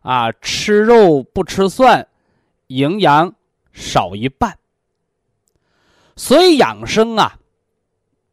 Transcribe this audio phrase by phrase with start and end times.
[0.00, 2.06] 啊，吃肉不吃蒜，
[2.68, 3.32] 营养
[3.72, 4.56] 少一半。
[6.16, 7.38] 所以养生啊，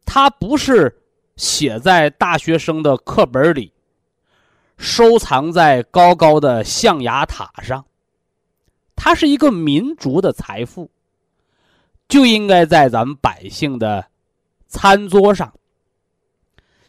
[0.04, 0.94] 它不是
[1.36, 3.72] 写在大学生的课本里，
[4.76, 7.84] 收藏在高高的象牙塔上。
[8.96, 10.90] 它是一个民族的财富，
[12.08, 14.04] 就应该在咱们百姓的
[14.66, 15.52] 餐桌上，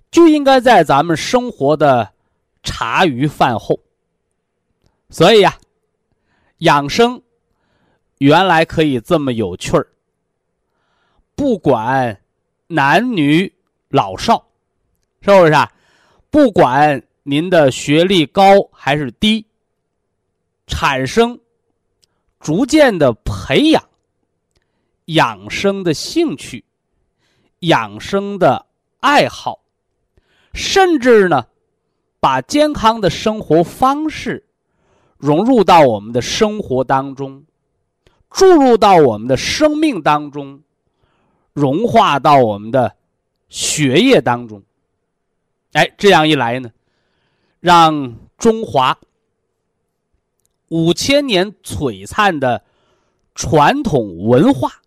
[0.10, 2.12] 就应该在咱们生活的
[2.64, 3.80] 茶余饭后。
[5.10, 5.58] 所以呀，
[6.60, 7.22] 养生
[8.20, 9.88] 原来可以这么有趣儿。
[11.36, 12.22] 不管
[12.68, 13.52] 男女
[13.90, 14.46] 老少，
[15.22, 15.72] 是不是啊？
[16.30, 19.46] 不管您的学历高还是低，
[20.68, 21.40] 产生
[22.40, 23.84] 逐渐的培养
[25.06, 26.64] 养生的兴趣、
[27.62, 28.64] 养生的
[29.00, 29.60] 爱好，
[30.54, 31.48] 甚至呢，
[32.20, 34.46] 把健康的生活方式。
[35.20, 37.44] 融入到我们的生活当中，
[38.30, 40.62] 注入到我们的生命当中，
[41.52, 42.96] 融化到我们的
[43.50, 44.64] 血液当中。
[45.74, 46.72] 哎，这样一来呢，
[47.60, 48.98] 让中华
[50.70, 52.64] 五千年璀璨的
[53.36, 54.82] 传统文化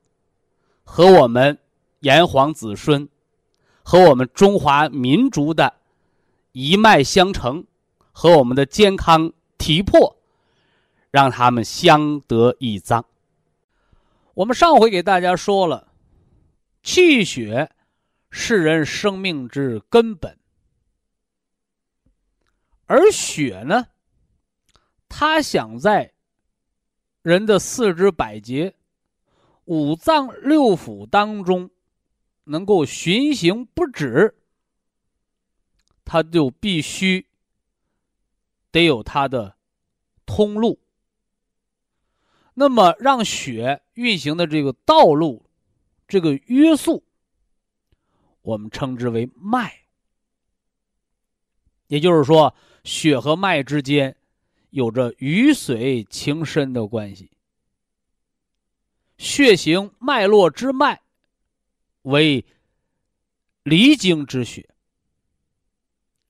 [0.82, 1.58] 和我们
[2.00, 3.06] 炎黄子孙
[3.82, 5.74] 和我们中华民族的
[6.52, 7.64] 一脉相承
[8.12, 10.16] 和我们的健康体魄。
[11.12, 13.04] 让他们相得益彰。
[14.34, 15.92] 我们上回给大家说了，
[16.82, 17.70] 气血
[18.30, 20.38] 是人生命之根本，
[22.86, 23.88] 而血呢，
[25.06, 26.14] 它想在
[27.20, 28.74] 人的四肢百节、
[29.66, 31.70] 五脏六腑当中
[32.44, 34.34] 能够循行不止，
[36.06, 37.26] 它就必须
[38.70, 39.56] 得有它的
[40.24, 40.81] 通路。
[42.54, 45.48] 那么，让血运行的这个道路，
[46.06, 47.02] 这个约束，
[48.42, 49.72] 我们称之为脉。
[51.86, 52.54] 也就是说，
[52.84, 54.16] 血和脉之间
[54.70, 57.30] 有着鱼水情深的关系。
[59.18, 61.00] 血行脉络之脉
[62.02, 62.44] 为
[63.62, 64.68] 离经之血，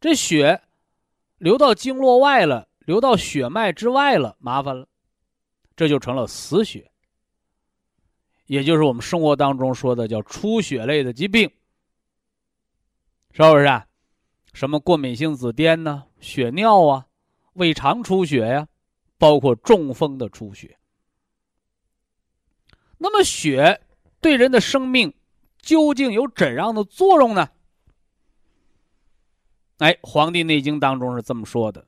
[0.00, 0.62] 这血
[1.38, 4.88] 流到经络外了，流到血脉之外了，麻烦了。
[5.74, 6.90] 这就成了死血，
[8.46, 11.50] 也就是我们生活当中说的叫出血类的疾病，
[13.30, 13.86] 是不是啊？
[14.52, 16.04] 什么过敏性紫癜呢？
[16.20, 17.06] 血尿啊，
[17.54, 18.68] 胃肠出血呀，
[19.16, 20.78] 包括中风的出血。
[22.98, 23.80] 那么血
[24.20, 25.12] 对人的生命
[25.60, 27.48] 究竟有怎样的作用呢？
[29.78, 31.84] 哎，《黄帝内经》当中是这么说的：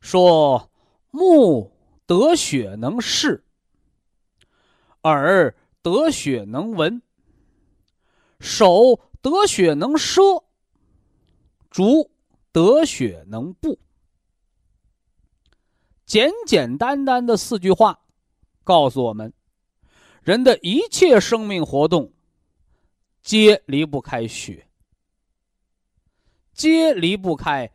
[0.00, 0.70] 说
[1.10, 1.70] 木。
[2.08, 3.44] 得血能视，
[5.02, 7.02] 耳得血能闻，
[8.40, 10.22] 手得血能摄，
[11.70, 12.10] 足
[12.50, 13.78] 得血能步。
[16.06, 18.00] 简简单单的四句话，
[18.64, 19.30] 告诉我们，
[20.22, 22.10] 人的一切生命活动，
[23.20, 24.66] 皆离不开血，
[26.54, 27.70] 皆离不开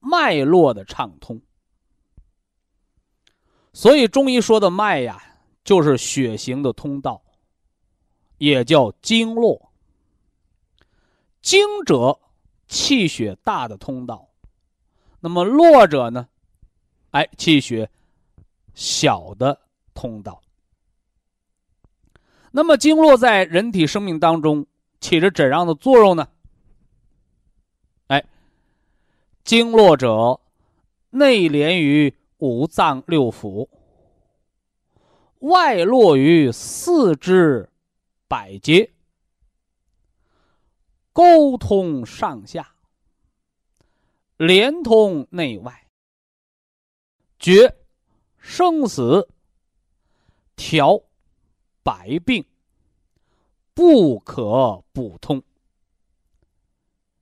[0.00, 1.40] 脉络的畅通。
[3.72, 5.22] 所以中医说的脉呀，
[5.62, 7.22] 就是血行的通道，
[8.38, 9.70] 也叫经络。
[11.40, 12.18] 经者，
[12.66, 14.28] 气血大的通道；
[15.20, 16.28] 那么络者呢？
[17.12, 17.90] 哎，气血
[18.74, 19.60] 小的
[19.94, 20.42] 通道。
[22.50, 24.66] 那么经络在人体生命当中
[25.00, 26.28] 起着怎样的作用呢？
[28.08, 28.24] 哎，
[29.44, 30.40] 经络者
[31.10, 33.68] 内连于五脏六腑，
[35.40, 37.68] 外络于四肢
[38.26, 38.92] 百节，
[41.12, 42.74] 沟通上下，
[44.36, 45.86] 连通内外。
[47.38, 47.76] 决
[48.38, 49.28] 生死，
[50.56, 51.02] 调
[51.82, 52.44] 百病，
[53.74, 55.42] 不可不通。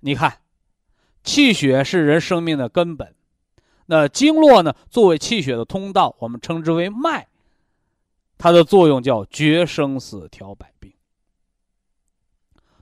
[0.01, 0.43] 你看，
[1.25, 3.15] 气血是人生命的根本，
[3.91, 4.77] 那经络呢？
[4.91, 7.27] 作为气血的通道，我们称之为脉。
[8.37, 10.93] 它的作用叫决生死，调百病。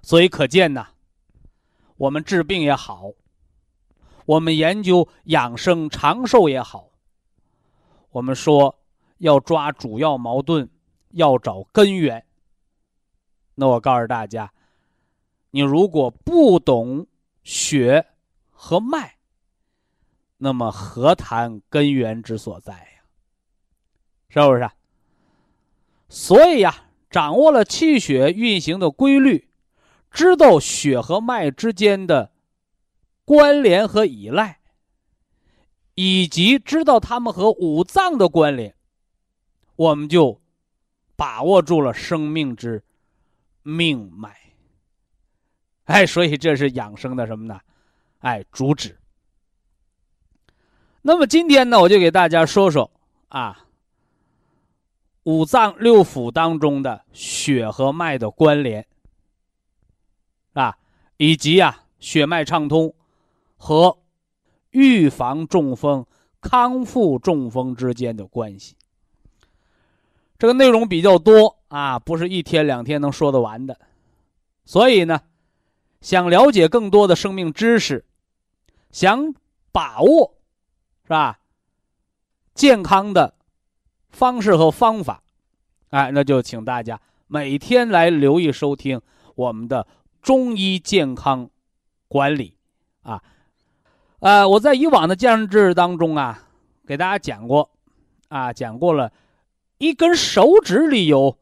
[0.02, 0.88] 所以可见呐，
[1.96, 3.12] 我们治病也好，
[4.24, 6.90] 我们研究养生长寿也好。
[8.10, 8.76] 我们说
[9.18, 10.68] 要抓主要矛盾，
[11.12, 12.26] 要找根源。
[13.54, 14.52] 那我告诉大家，
[15.52, 17.06] 你如果不懂
[17.44, 18.04] 血
[18.50, 19.15] 和脉，
[20.38, 23.02] 那么何谈根源之所在呀？
[24.28, 24.70] 是不是？
[26.08, 29.48] 所以呀，掌握了气血运行的规律，
[30.10, 32.32] 知道血和脉之间的
[33.24, 34.60] 关联和依赖。
[35.98, 38.74] 以及知道他们和五脏的关联，
[39.76, 40.42] 我们就
[41.16, 42.84] 把握住了生命之
[43.62, 44.36] 命脉。
[45.84, 47.58] 哎，所以这是养生的什么呢？
[48.18, 48.98] 哎，主旨。
[51.06, 52.90] 那么今天呢，我就给大家说说
[53.28, 53.64] 啊，
[55.22, 58.84] 五脏六腑当中的血和脉的关联
[60.54, 60.76] 啊，
[61.16, 62.92] 以及啊血脉畅通
[63.56, 63.96] 和。
[64.72, 66.04] 预防中风、
[66.38, 68.74] 康复中风之间的关系，
[70.38, 73.78] 这个内容比较多啊，不是一天两天能说得完的。
[74.66, 75.22] 所以呢，
[76.02, 78.04] 想了解更多的生命知识，
[78.90, 79.32] 想
[79.72, 80.35] 把握
[81.06, 81.38] 是吧？
[82.52, 83.34] 健康的
[84.08, 85.22] 方式和方法，
[85.90, 89.00] 哎，那就请大家每天来留意收听
[89.36, 89.86] 我们的
[90.20, 91.48] 中医健康
[92.08, 92.56] 管理
[93.02, 93.22] 啊。
[94.18, 96.48] 呃，我在以往的健康知识当中啊，
[96.86, 97.70] 给大家讲过，
[98.28, 99.12] 啊，讲过了，
[99.78, 101.38] 一根手指里有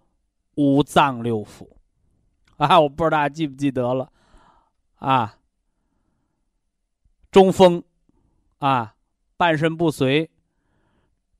[0.56, 1.68] 五脏六腑，
[2.56, 4.10] 啊，我不知道大家记不记得了，
[4.96, 5.36] 啊，
[7.30, 7.82] 中风，
[8.58, 8.93] 啊，
[9.36, 10.30] 半身不遂，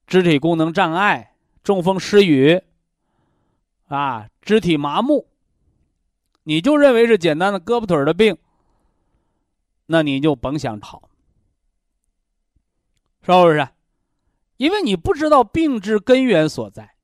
[0.07, 2.63] 肢体功能障碍，中风失语，
[3.89, 5.27] 啊，肢体麻木，
[6.43, 8.37] 你就认为是简单的胳膊腿的病，
[9.87, 11.09] 那你就甭想好。
[13.23, 13.69] 是不是？
[14.57, 16.95] 因为你不知道病治根源所在。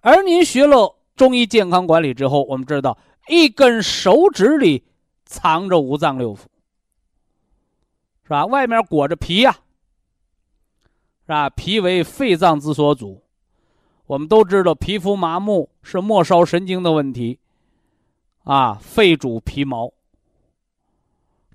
[0.00, 4.84] 而您学了中医健康管理之后，我们知道一根手指里
[5.24, 6.40] 藏着五脏六腑，
[8.26, 8.44] 是吧？
[8.44, 11.48] 外面裹着皮呀，是吧？
[11.48, 13.22] 皮为肺脏之所主。
[14.06, 17.38] 我们都知道，皮肤麻木是末梢神经的问题，
[18.42, 19.92] 啊，肺主皮毛。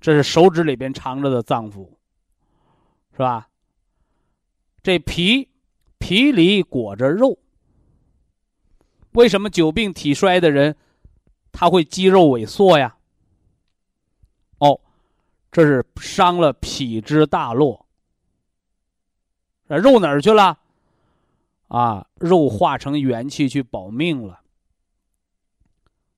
[0.00, 1.86] 这是手指里边藏着的脏腑。
[3.12, 3.48] 是吧？
[4.82, 5.50] 这皮
[5.98, 7.38] 皮里裹着肉，
[9.12, 10.74] 为什么久病体衰的人
[11.52, 12.96] 他会肌肉萎缩呀？
[15.52, 17.86] 这是伤了脾之大络。
[19.66, 20.58] 肉哪儿去了？
[21.68, 24.40] 啊，肉化成元气去保命了。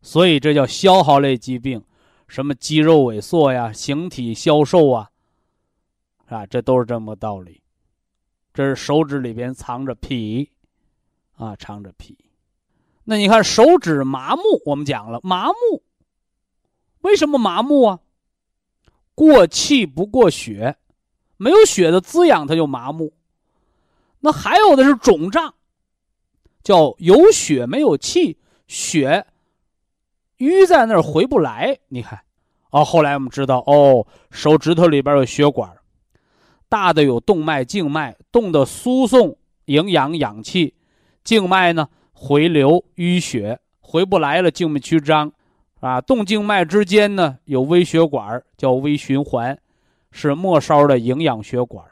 [0.02, 1.84] 所以这叫消耗类疾病，
[2.28, 5.10] 什么肌肉萎缩呀，形体消瘦啊。
[6.26, 7.60] 啊，这都是这么个道理。
[8.52, 10.50] 这是手指里边藏着脾，
[11.36, 12.16] 啊，藏着脾。
[13.04, 15.82] 那你看手指麻木，我们讲了麻木，
[17.00, 18.00] 为什么麻木啊？
[19.14, 20.76] 过气不过血，
[21.36, 23.12] 没有血的滋养，它就麻木。
[24.20, 25.54] 那还有的是肿胀，
[26.62, 29.26] 叫有血没有气，血
[30.38, 31.78] 淤在那儿回不来。
[31.88, 32.20] 你看，
[32.70, 35.76] 哦，后来我们知道，哦，手指头里边有血管，
[36.68, 40.74] 大的有动脉、静脉，动的输送营养、氧气，
[41.22, 45.32] 静脉呢回流淤血回不来了，静脉曲张，
[45.84, 49.58] 啊，动静脉之间呢有微血管，叫微循环，
[50.10, 51.84] 是末梢的营养血管。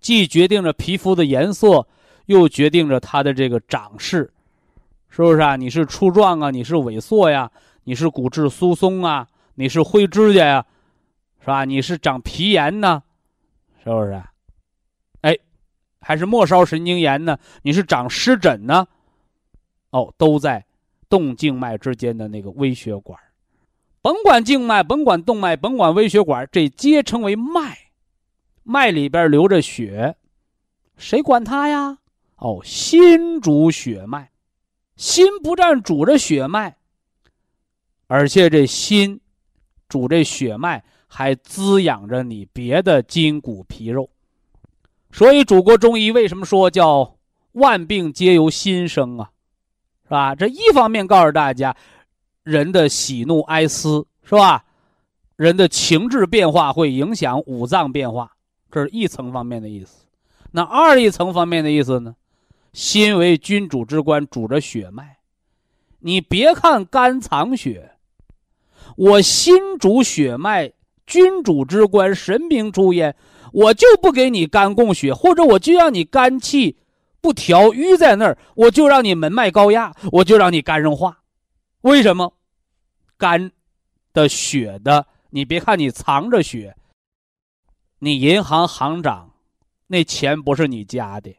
[0.00, 1.88] 既决定着皮肤的颜色，
[2.26, 4.30] 又决定着它的这个长势，
[5.08, 5.56] 是不是啊？
[5.56, 7.50] 你是粗壮啊，你是萎缩呀？
[7.84, 9.26] 你是骨质疏松啊？
[9.54, 10.66] 你是灰指甲呀？
[11.40, 11.64] 是吧？
[11.64, 13.02] 你是长皮炎呢？
[13.82, 14.22] 是不是？
[15.22, 15.34] 哎，
[16.02, 17.38] 还是末梢神经炎呢？
[17.62, 18.86] 你是长湿疹呢？
[19.88, 20.66] 哦，都在
[21.08, 23.18] 动静脉之间的那个微血管，
[24.00, 27.76] 甭管静脉，甭管动脉，甭管微血管，这皆称为脉。
[28.62, 30.16] 脉里边流着血，
[30.96, 31.98] 谁管它呀？
[32.36, 34.30] 哦，心主血脉，
[34.96, 36.76] 心不但主着血脉，
[38.06, 39.20] 而且这心
[39.88, 44.08] 主这血脉，还滋养着你别的筋骨皮肉。
[45.10, 47.16] 所以，祖国中医为什么说叫
[47.52, 49.30] 万病皆由心生啊？
[50.04, 50.34] 是吧？
[50.34, 51.74] 这一方面告诉大家，
[52.48, 54.64] 人的喜怒哀思是吧？
[55.36, 58.32] 人的情志变化会影响五脏变化。
[58.70, 60.06] 这是一层方面的意思，
[60.52, 62.16] 那二一层方面的意思呢？
[62.72, 65.18] 心为君主之官，主着血脉。
[65.98, 67.92] 你别看肝藏血，
[68.96, 70.72] 我心主血脉，
[71.06, 73.14] 君主之官，神明出焉，
[73.52, 76.78] 我就不给你肝供血，或者我就让你肝气
[77.20, 81.18] 不调淤在那儿，我就让你门脉高压，我就让你肝硬化。
[81.82, 82.32] 为什么？
[83.18, 83.50] 肝
[84.12, 86.74] 的血的，你别看你藏着血。
[87.98, 89.34] 你银行行长，
[89.88, 91.36] 那钱不是你家的，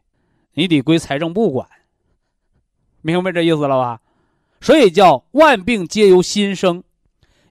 [0.54, 1.68] 你得归财政部管。
[3.02, 4.02] 明白这意思了吧？
[4.60, 6.84] 所以叫万病皆由心生，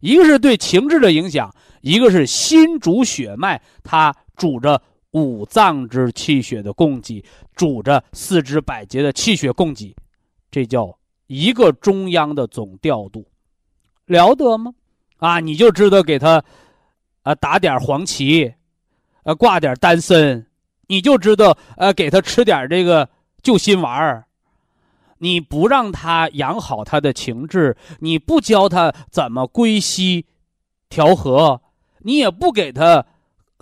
[0.01, 4.83] 一个是对情志的影响，一个是心主血脉，它主着
[5.13, 7.25] 五脏之气血的供给，
[7.57, 9.97] 主着四肢百节的气血供给，
[10.51, 13.27] 这叫一个中央的总调度，
[14.09, 14.75] 了得吗？
[15.19, 16.43] 啊，你就知道给他，
[17.23, 18.55] 啊，打点黄芪。
[19.25, 20.47] 呃，挂点丹参，
[20.87, 23.09] 你就知道，呃，给他吃点这个
[23.43, 24.25] 救心丸儿。
[25.19, 30.25] 你不让他养好他的情志，你不教他怎么归西
[30.89, 31.61] 调和，
[31.99, 33.05] 你也不给他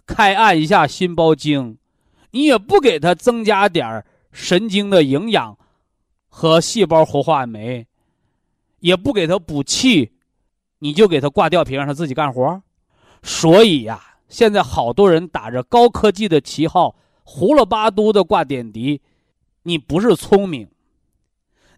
[0.06, 1.78] 开按一下心包经，
[2.30, 5.58] 你也不给他增加点神经的营养
[6.28, 7.86] 和细胞活化酶，
[8.80, 10.12] 也不给他补气，
[10.78, 12.62] 你就给他挂吊瓶让他自己干活。
[13.22, 14.00] 所以呀。
[14.28, 19.00] 现在好多人打着高科技的旗号，胡了八都的挂点滴，
[19.62, 20.68] 你不是聪明，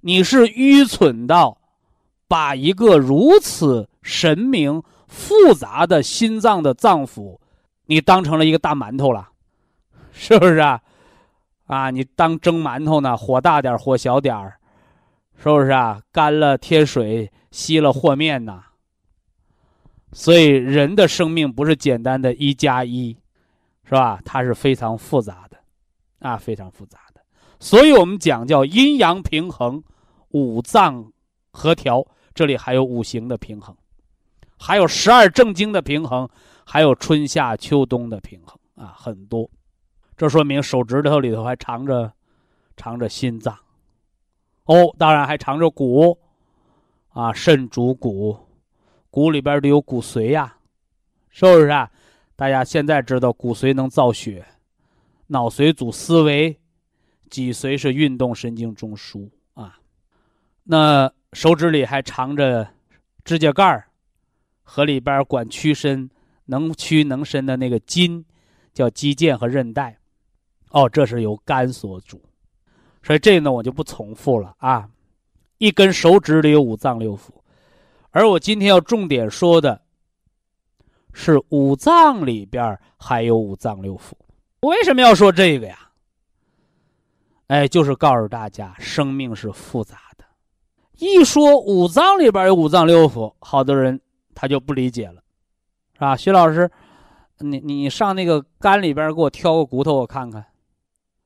[0.01, 1.59] 你是愚蠢到
[2.27, 7.39] 把一个如此神明复杂的心脏的脏腑，
[7.85, 9.29] 你当成了一个大馒头了，
[10.11, 10.81] 是不是啊？
[11.67, 13.15] 啊，你当蒸馒头呢？
[13.15, 14.59] 火大点，火小点儿，
[15.37, 16.01] 是不是啊？
[16.11, 18.65] 干了贴水，稀了和面呐？
[20.13, 23.17] 所以，人的生命不是简单的一加一，
[23.85, 24.21] 是吧？
[24.25, 25.59] 它是非常复杂的，
[26.21, 27.21] 啊，非常复杂的。
[27.61, 29.83] 所以我们讲叫阴阳平衡，
[30.31, 31.13] 五脏
[31.51, 32.07] 合调。
[32.35, 33.77] 这里还有五行的平衡，
[34.59, 36.29] 还有十二正经的平衡，
[36.65, 39.51] 还有春夏秋冬的平衡啊，很多。
[40.17, 42.13] 这说明手指头里头还藏着，
[42.77, 43.59] 藏着心脏。
[44.65, 46.17] 哦，当然还藏着骨，
[47.11, 48.39] 啊，肾主骨。
[49.11, 50.57] 骨里边得有骨髓呀，
[51.31, 51.91] 是不是啊？
[52.37, 54.47] 大家现在知道骨髓能造血，
[55.29, 56.59] 脑髓主思维，
[57.29, 59.79] 脊髓是运动神经中枢啊。
[60.65, 62.69] 那手指里还藏着
[63.25, 63.89] 指甲盖儿
[64.63, 66.09] 和里边管屈伸、
[66.45, 68.25] 能屈能伸的那个筋，
[68.73, 69.99] 叫肌腱和韧带。
[70.71, 72.23] 哦，这是由肝所主，
[73.03, 74.89] 所以这呢我就不重复了啊。
[75.57, 77.31] 一根手指里有五脏六腑。
[78.11, 79.83] 而我今天要重点说的，
[81.13, 84.13] 是五脏里边还有五脏六腑。
[84.61, 85.91] 为什么要说这个呀？
[87.49, 90.25] 哎，就是告诉大家，生命是复杂的。
[90.99, 94.01] 一说五脏里边有五脏六腑，好多人
[94.35, 95.23] 他就不理解了，
[95.95, 96.17] 是吧？
[96.17, 96.71] 徐老师，
[97.39, 100.45] 你你上那个肝里边给我挑个骨头，我看看。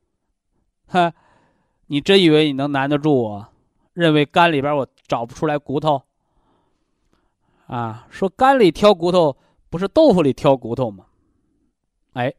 [0.86, 1.12] 哈，
[1.86, 3.48] 你真以为你能难得住我？
[3.94, 6.02] 认为肝里边我找不出来骨头？
[7.66, 9.36] 啊，说肝里挑骨头
[9.70, 11.06] 不是豆腐里挑骨头吗？
[12.12, 12.34] 哎，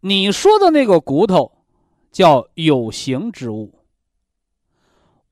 [0.00, 1.50] 你说的那个骨头，
[2.12, 3.74] 叫有形之物，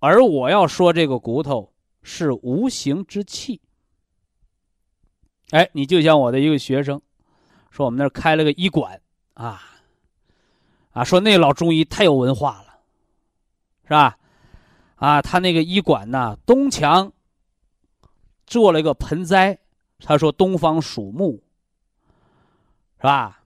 [0.00, 1.73] 而我要说这个骨头
[2.03, 3.61] 是无形之气。
[5.50, 7.00] 哎，你就像我的一个学生，
[7.71, 9.00] 说我们那儿开了个医馆
[9.35, 9.62] 啊，
[10.91, 12.81] 啊，说那老中医太有文化了，
[13.85, 14.19] 是吧？
[14.97, 17.12] 啊，他那个医馆呢，东墙
[18.47, 19.59] 做了一个盆栽，
[19.99, 21.43] 他说东方属木，
[22.99, 23.43] 是吧？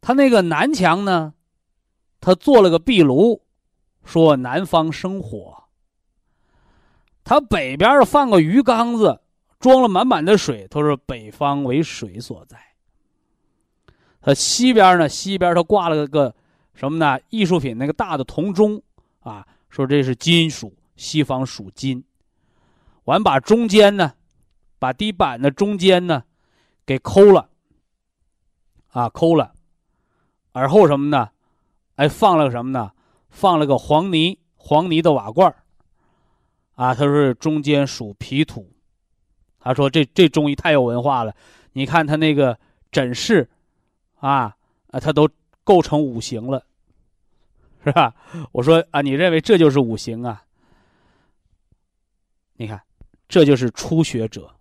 [0.00, 1.34] 他那个南墙呢，
[2.20, 3.42] 他做了个壁炉，
[4.04, 5.64] 说南方生火。
[7.24, 9.20] 他北边放个鱼缸子，
[9.58, 12.56] 装了满满的水，他说北方为水所在。
[14.20, 16.34] 他西边呢，西边他挂了个
[16.74, 17.18] 什么呢？
[17.30, 18.80] 艺术品那个大的铜钟
[19.20, 19.46] 啊。
[19.68, 22.02] 说这是金属，西方属金。
[23.06, 24.14] 完把中间呢，
[24.78, 26.22] 把地板的中间呢，
[26.84, 27.48] 给抠了。
[28.90, 29.52] 啊，抠了。
[30.52, 31.30] 而后什么呢？
[31.96, 32.92] 哎，放了个什么呢？
[33.30, 35.54] 放了个黄泥，黄泥的瓦罐
[36.74, 38.72] 啊，他说中间属皮土。
[39.58, 41.34] 他说这这中医太有文化了。
[41.72, 42.58] 你看他那个
[42.90, 43.50] 诊室，
[44.20, 44.56] 啊
[44.88, 45.28] 啊，他都
[45.64, 46.64] 构成五行了。
[47.84, 48.14] 是吧？
[48.52, 50.42] 我说啊，你认为这就是五行啊？
[52.54, 52.82] 你看，
[53.28, 54.54] 这就是初学者，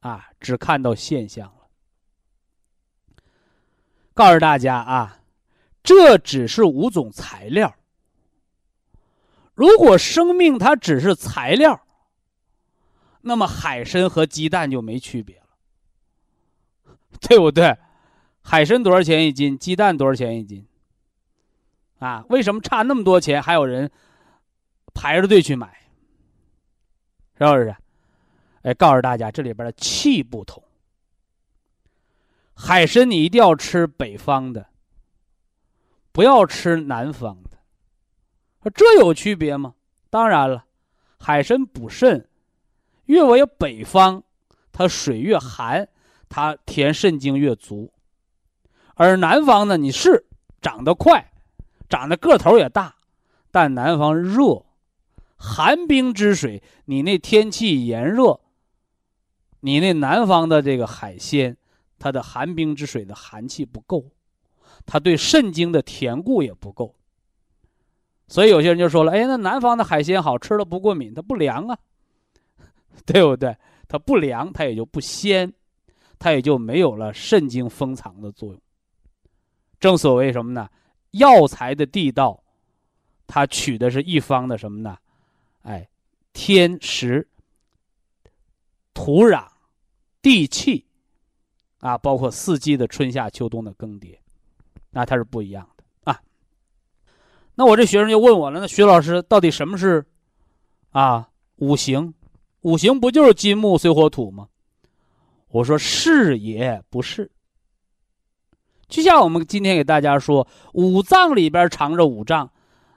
[0.00, 1.66] 啊，只看到现象了。
[4.12, 5.20] 告诉大家啊，
[5.82, 7.74] 这只是五种材料。
[9.54, 11.86] 如果生命它只是材料，
[13.22, 17.76] 那么海参和鸡蛋就没区别了，对不对？
[18.42, 19.58] 海参多少钱一斤？
[19.58, 20.66] 鸡蛋多少钱一斤？
[21.98, 23.90] 啊，为什么差那么多钱还有人
[24.94, 25.79] 排着队去买？
[27.48, 27.76] 是不是？
[28.62, 30.62] 哎，告诉大家，这里边的气不同。
[32.54, 34.66] 海参你一定要吃北方的，
[36.12, 38.70] 不要吃南方的。
[38.74, 39.74] 这有区别吗？
[40.10, 40.66] 当然了，
[41.18, 42.28] 海参补肾，
[43.06, 44.22] 越为北方，
[44.72, 45.88] 它水越寒，
[46.28, 47.90] 它填肾精越足；
[48.94, 50.26] 而南方呢，你是
[50.60, 51.32] 长得快。
[51.88, 52.94] 长得个头也大，
[53.50, 54.64] 但南方热，
[55.42, 56.62] 寒冰之水。
[56.84, 58.38] 你那天气炎热，
[59.60, 61.56] 你那南方的这个海鲜，
[61.98, 64.04] 它的寒冰之水的寒气不够，
[64.84, 66.94] 它对肾经的填固也不够。
[68.28, 71.78] 所以有些人就说了：“哎，那南方的海鲜好吃了不过敏，它不凉啊，
[73.06, 73.56] 对不对？
[73.88, 75.52] 它不凉，它也就不鲜，
[76.18, 78.60] 它也就没有了肾经封藏的作用。
[79.80, 80.68] 正所谓什么呢？”
[81.12, 82.40] 药材的地道，
[83.26, 84.96] 它取的是一方的什么呢？
[85.62, 85.88] 哎，
[86.32, 87.28] 天时、
[88.94, 89.46] 土壤、
[90.22, 90.86] 地气，
[91.80, 94.16] 啊，包括四季的春夏秋冬的更迭，
[94.90, 96.20] 那它是不一样的啊。
[97.54, 100.04] 那我这学生就问我了，那徐老师到底什么是
[100.90, 102.14] 啊五行？
[102.62, 104.48] 五行不就是金木水火土吗？
[105.48, 107.30] 我说是也不是。
[108.88, 112.50] 就像我们今天给大家说，五脏里边藏着五脏，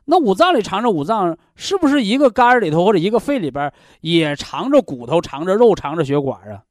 [0.06, 6.64] 那五脏里藏着五脏，是不是一个肝里头或者一个肺里边也藏着骨头、藏着肉、藏着血管啊？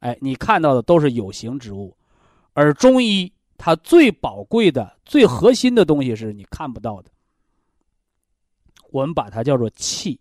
[0.00, 1.96] 哎，你看到的都是有形之物，
[2.52, 7.10] 而中医它最宝贵的、最核心的东西是你看不到的，
[8.90, 10.20] 我们把它叫做气。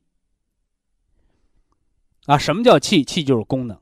[2.25, 3.03] 啊，什么叫气？
[3.03, 3.75] 气就是功能，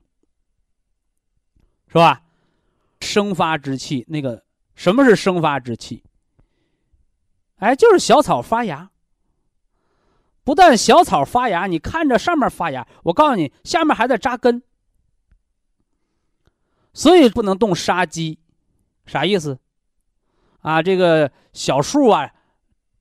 [1.88, 2.22] 是吧？
[3.02, 4.44] 生发之气，那个
[4.76, 6.04] 什么是生发之气？
[7.60, 8.90] 哎，就是小草发芽。
[10.44, 14.64] 不但小草发芽，你看着上面发芽，我告诉你，下面还在扎根。
[16.94, 18.40] 所以不能动杀机，
[19.06, 19.60] 啥意思？
[20.62, 22.34] 啊，这个小树啊，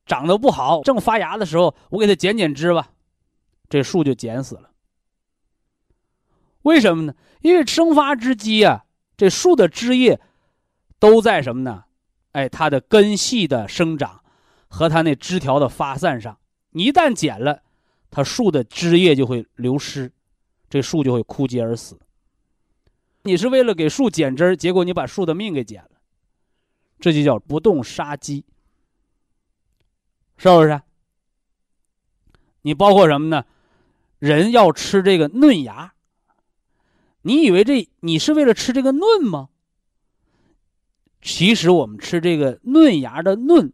[0.04, 2.90] 长得不好，正发芽的时候，我给它剪剪枝吧，
[3.68, 4.70] 这树就剪死了。
[6.62, 7.14] 为什么呢？
[7.40, 8.84] 因为生发之机啊。
[9.16, 10.20] 这树的枝叶
[11.00, 11.86] 都在什么呢？
[12.32, 14.22] 哎，它的根系的生长
[14.68, 16.38] 和它那枝条的发散上，
[16.70, 17.62] 你一旦剪了，
[18.11, 20.12] 它树的枝叶就会流失，
[20.70, 21.98] 这树就会枯竭而死。
[23.22, 25.90] 你是为了给树剪枝儿结果你把树的命给剪了，
[27.00, 28.44] 这就叫不动杀机，
[30.37, 30.81] 是不是？
[32.62, 33.44] 你包括什么呢？
[34.18, 35.94] 人要吃这个嫩芽。
[37.22, 39.48] 你以为这你是为了吃这个嫩吗？
[41.20, 43.72] 其实我们吃这个嫩芽的嫩，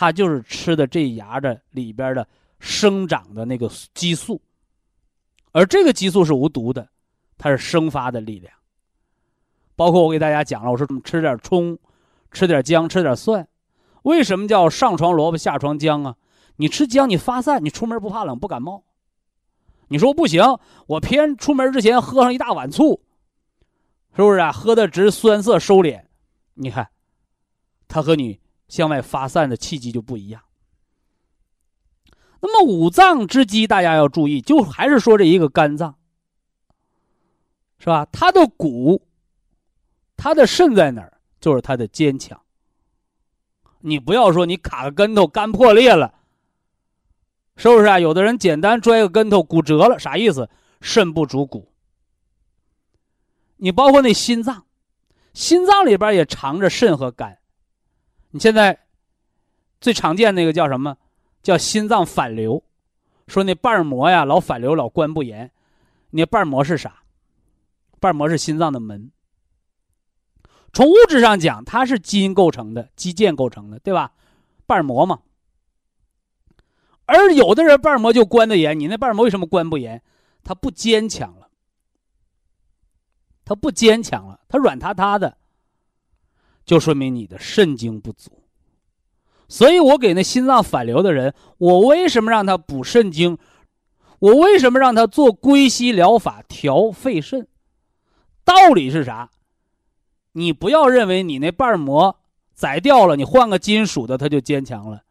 [0.00, 2.24] 它就是吃的这芽的里边的
[2.60, 4.40] 生长的那个激素，
[5.50, 6.88] 而这个激素是无毒的，
[7.36, 8.54] 它是生发的力量。
[9.74, 11.76] 包括我给大家讲了，我说吃点葱，
[12.30, 13.48] 吃点姜，吃点蒜，
[14.02, 16.14] 为什么叫上床萝卜下床姜啊？
[16.54, 18.84] 你吃姜，你发散，你出门不怕冷不感冒。
[19.88, 20.44] 你说不行，
[20.86, 23.02] 我偏出门之前喝上一大碗醋，
[24.14, 24.52] 是不是啊？
[24.52, 26.04] 喝的直酸涩收敛，
[26.54, 26.88] 你看，
[27.88, 30.42] 它和你向外发散的气机就不一样。
[32.40, 35.98] 那么五脏之机，大家要注意，就还是说这一个肝脏，
[37.78, 38.06] 是吧？
[38.12, 39.02] 它的骨，
[40.16, 41.20] 它的肾在哪儿？
[41.40, 42.40] 就是它的坚强。
[43.80, 46.14] 你不要说你卡个跟头，肝破裂了，
[47.56, 47.98] 是不是啊？
[47.98, 50.48] 有的人简单摔个跟头，骨折了，啥意思？
[50.80, 51.72] 肾不主骨。
[53.56, 54.66] 你包括那心脏，
[55.32, 57.38] 心脏里边也藏着肾和肝。
[58.30, 58.78] 你现在
[59.80, 60.96] 最常见那个叫什么？
[61.42, 62.62] 叫心脏反流，
[63.26, 65.50] 说那瓣膜呀老反流，老关不严。
[66.10, 67.02] 那瓣膜是啥？
[68.00, 69.10] 瓣膜是心脏的门。
[70.72, 74.12] 从物质上讲，它是基因构成的，肌腱构成的，对吧？
[74.66, 75.20] 瓣膜嘛。
[77.06, 80.02] 而有的人瓣膜就关的严，你那瓣膜为什么关不严？
[80.44, 81.48] 它不坚强了，
[83.44, 85.38] 它不坚强了，它软塌塌的，
[86.68, 88.30] 就说明你的肾精不足。
[89.48, 93.38] 所以我给那心脏反流的人，我为什么让他补肾精？
[94.18, 97.48] 我为什么让他做归西疗法调肺肾？
[98.44, 99.30] 道理是啥？
[100.32, 102.20] 你不要认为你那瓣膜
[102.52, 105.02] 宰掉了，你换个金属的它就坚强了。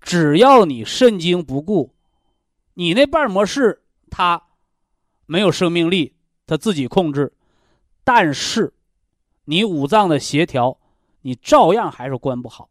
[0.00, 1.92] 只要你肾精不固，
[2.72, 4.42] 你那瓣膜是它
[5.26, 6.14] 没有生命力，
[6.46, 7.34] 它自己控制，
[8.04, 8.72] 但是
[9.50, 10.76] 你五脏的协调，
[11.22, 12.68] 你照样还是关不好。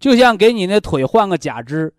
[0.00, 1.94] 就像给你那腿换个假肢，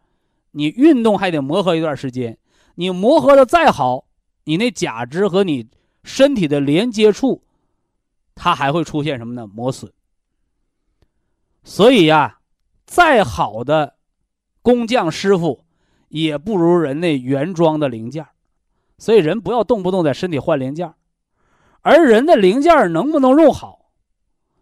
[0.51, 2.37] 你运动还得磨合一段时间。
[2.75, 4.03] 你磨合的再好，
[4.43, 5.69] 你那假肢和你
[6.03, 7.43] 身体的连接处，
[8.35, 9.47] 它还会出现什么呢？
[9.47, 9.93] 磨损。
[11.63, 12.39] 所以呀，
[12.85, 13.95] 再好的
[14.61, 15.63] 工匠师傅，
[16.09, 18.27] 也不如人那原装的零件
[18.97, 20.93] 所以人不要动不动在身体换零件
[21.87, 23.93] 而人的零件能不能用好？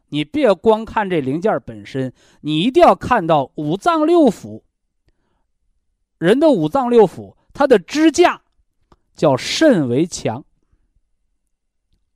[0.09, 4.61] 你别光看这零件本身，你一定要看到五脏六腑。
[6.19, 8.43] 人的五脏六腑，它的支架
[9.15, 10.45] 叫肾为强，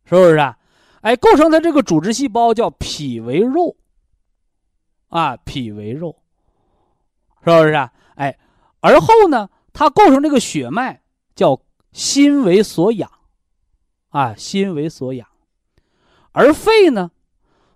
[0.06, 0.60] 是不是啊？
[1.02, 3.76] 哎，构成它这个组织细胞叫脾为肉，
[5.08, 6.22] 啊，脾为肉，
[7.43, 7.91] 是不是啊？
[8.13, 8.38] 哎，
[8.80, 11.02] 而后呢，它构成这个血脉
[11.34, 11.60] 叫
[11.93, 13.12] 心为所养，
[14.10, 15.28] 啊，心为所养，
[16.32, 17.12] 而肺呢？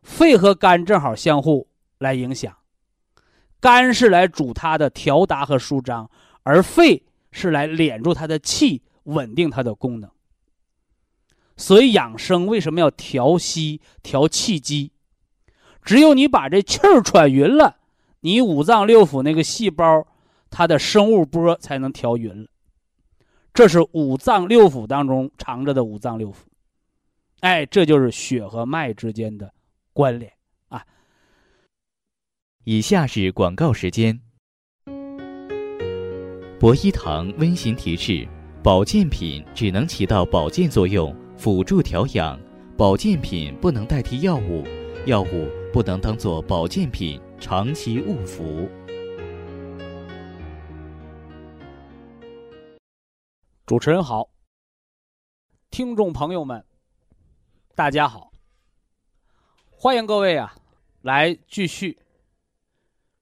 [0.02, 1.68] 肺和肝正好相互
[1.98, 2.58] 来影响，
[3.62, 6.10] 肝是来主它的调达和舒张，
[6.44, 10.10] 而肺是来敛住它的气，稳定它的功能。
[11.56, 14.92] 所以养生为什么要调息、调气机？
[15.84, 17.78] 只有你把这气儿喘匀了，
[18.22, 20.06] 你五脏六腑那个细胞，
[20.50, 22.50] 它的生物波才能调匀了。
[23.54, 26.38] 这是五脏六腑当中藏着的五脏六腑，
[27.42, 29.54] 哎，这就是血和脉之间的。
[29.94, 30.34] 关联
[30.70, 30.84] 啊！
[32.64, 34.20] 以下是广告时间。
[36.60, 38.28] 博一堂温馨提示：
[38.64, 42.36] 保健品只能起到保健作用，辅助调养；
[42.76, 44.64] 保健品不能代替药物，
[45.06, 48.68] 药物不能当做保健品长期误服。
[53.74, 54.30] 主持人好，
[55.72, 56.64] 听众朋友们，
[57.74, 58.32] 大家好。
[59.72, 60.56] 欢迎各位啊，
[61.02, 61.98] 来继续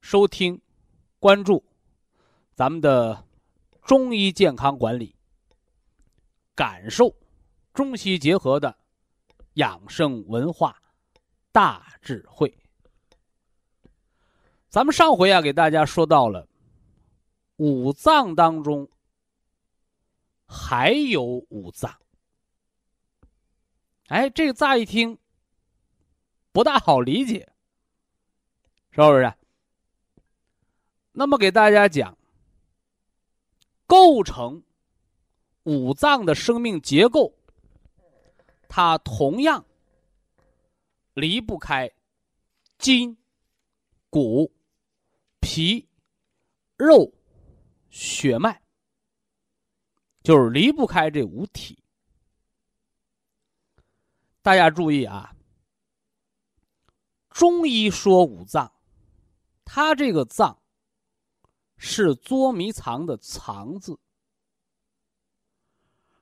[0.02, 0.62] 收听、
[1.20, 1.64] 关注
[2.54, 3.26] 咱们的
[3.86, 5.16] 中医健康管理，
[6.54, 7.16] 感受
[7.74, 8.78] 中西结合的
[9.54, 10.76] 养生文化
[11.54, 12.54] 大智慧。
[14.68, 16.46] 咱们上回啊，给大家说到了
[17.56, 18.90] 五脏当中
[20.54, 21.98] 还有五脏，
[24.08, 25.18] 哎，这个乍一听。
[26.52, 27.50] 不大好理解，
[28.92, 29.34] 是不是？
[31.14, 32.18] 那么给大家讲，
[33.88, 34.62] 构成
[35.64, 37.34] 五脏的生命结构，
[38.68, 39.66] 它同样
[41.14, 41.90] 离不开
[42.78, 43.18] 筋、
[44.10, 44.52] 骨、
[45.40, 45.88] 皮、
[46.76, 47.14] 肉、
[47.90, 48.62] 血脉，
[50.24, 51.78] 就是离不开这五体。
[54.42, 55.36] 大家注意啊！
[57.30, 58.72] 中医说五脏，
[59.64, 60.58] 它这个脏
[61.78, 63.98] 是捉迷藏的藏字，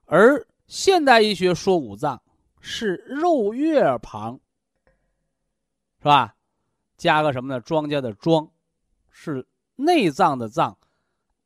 [0.06, 2.22] 而现代医学说五脏
[2.60, 4.40] 是肉月旁，
[5.98, 6.36] 是吧？
[6.98, 7.62] 加个什么呢？
[7.62, 8.52] 庄稼的庄，
[9.10, 10.78] 是内脏的脏，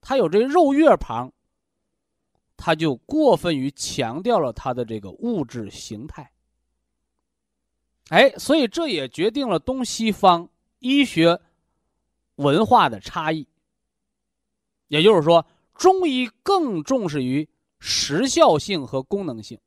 [0.01, 1.31] 它有这肉月旁，
[2.55, 6.31] 它就过分于强调了它的这个物质形态。
[8.09, 11.39] 哎，所以这也决定了东西方医学
[12.35, 13.47] 文化的差异。
[14.87, 19.59] 也就是说，中医更重视于时效性和功能性，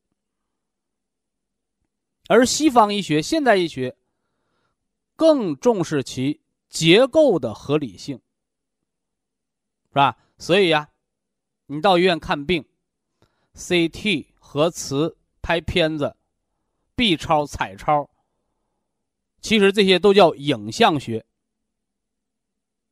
[2.28, 3.96] 而西方医学、现代医学
[5.16, 8.20] 更重视其结构的合理性，
[9.88, 10.16] 是吧？
[10.38, 10.90] 所以呀，
[11.66, 12.64] 你到医院看病
[13.56, 16.14] ，CT、核磁、拍片子、
[16.94, 18.08] B 超、彩超。
[19.40, 21.24] 其实这些都叫影像学，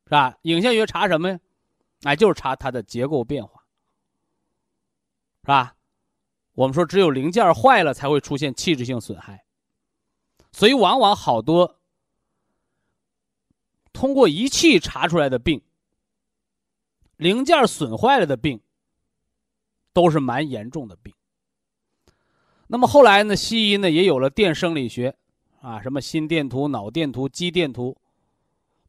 [0.04, 0.38] 是吧？
[0.42, 1.40] 影像学查什么呀？
[2.02, 3.64] 哎，就是查它的结构变化，
[5.42, 5.76] 是吧？
[6.52, 9.44] 我们说只有零件坏了才会出现器质性损害，
[10.52, 11.80] 所以往往好多
[13.92, 15.60] 通过仪器查出来的病，
[17.16, 18.60] 零件损坏了的病，
[19.94, 21.14] 都是蛮严重的病。
[22.66, 25.16] 那么后来呢，西医呢也有了电生理学。
[25.60, 27.96] 啊，什么心电图、脑电图、肌电图，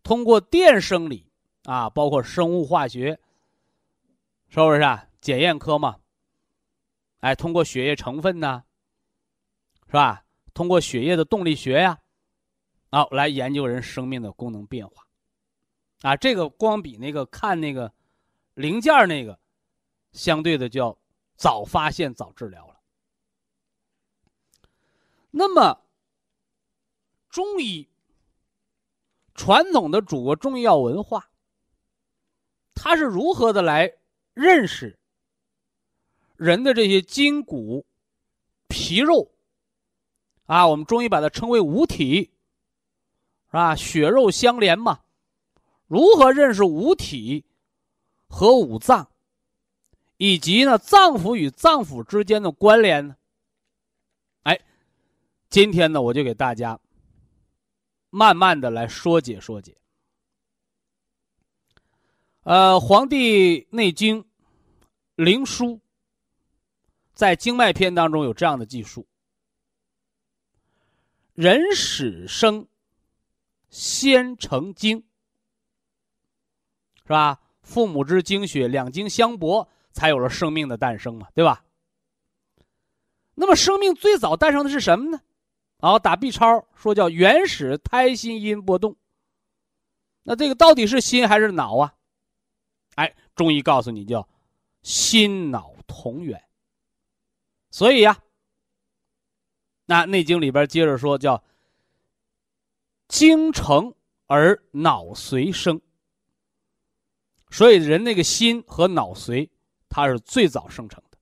[0.04, 1.26] 通过电生理
[1.64, 3.18] 啊，包括生物化学，
[4.50, 5.08] 是不是啊？
[5.22, 5.96] 检验科嘛，
[7.22, 8.62] 哎，通过血液成分呢，
[9.88, 10.26] 是吧？
[10.54, 11.98] 通过血液的动力学呀，
[12.90, 15.08] 啊，来研究人生命的功能变化，
[16.02, 17.90] 啊，这个光比那个看那个
[18.56, 19.40] 零件那个，
[20.16, 20.98] 相对的叫
[21.36, 22.80] 早发现早治疗了。
[25.30, 25.80] 那么。
[27.28, 27.86] 中医
[29.34, 31.30] 传统的祖国中医药文化，
[32.74, 33.94] 它是如何的来
[34.34, 34.98] 认识
[36.38, 37.86] 人的这些筋骨、
[38.70, 39.30] 皮肉
[40.46, 40.66] 啊？
[40.66, 42.32] 我们中医把它称为五体，
[43.48, 43.76] 是吧？
[43.76, 45.02] 血肉相连嘛。
[45.88, 47.44] 如何认识五体
[48.30, 49.12] 和五脏，
[50.18, 53.16] 以及呢脏腑与脏腑之间的关联呢？
[54.44, 54.60] 哎，
[55.50, 56.80] 今天呢，我就给大家。
[58.10, 59.76] 慢慢的来说解说解。
[62.44, 64.24] 呃，《黄帝内经·
[65.16, 65.66] 灵枢》
[67.14, 69.06] 在经脉篇当中有这样的记述：
[71.34, 72.68] 人始生，
[73.70, 75.04] 先成精，
[77.04, 77.42] 是吧？
[77.62, 81.64] 父母之精血，两精相搏，才有了生命的诞生嘛，对吧？
[83.34, 85.22] 那么，生命最早诞生的是什么呢？
[85.80, 88.94] 好，打 B 超说叫原始胎心音波动。
[90.24, 91.94] 那这个到底是心还是脑啊？
[92.96, 94.28] 哎，中医告诉你叫
[94.84, 96.44] 心脑同源。
[97.72, 98.18] 所以呀，
[99.86, 101.42] 那《内经》里边接着说叫
[103.08, 103.94] 精成
[104.28, 105.80] 而脑髓生。
[107.50, 109.50] 所以人那个心和脑髓，
[109.96, 111.18] 它是最早生成的。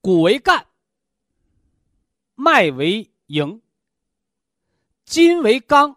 [0.00, 0.64] 骨为干。
[2.36, 3.60] 脉为营，
[5.04, 5.96] 筋为刚，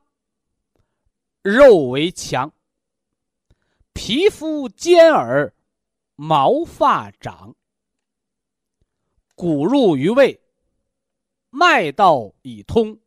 [1.44, 2.52] 肉为强，
[3.94, 5.54] 皮肤坚而
[6.16, 7.56] 毛发长，
[9.36, 10.42] 骨入于胃，
[11.52, 13.00] 脉道已通，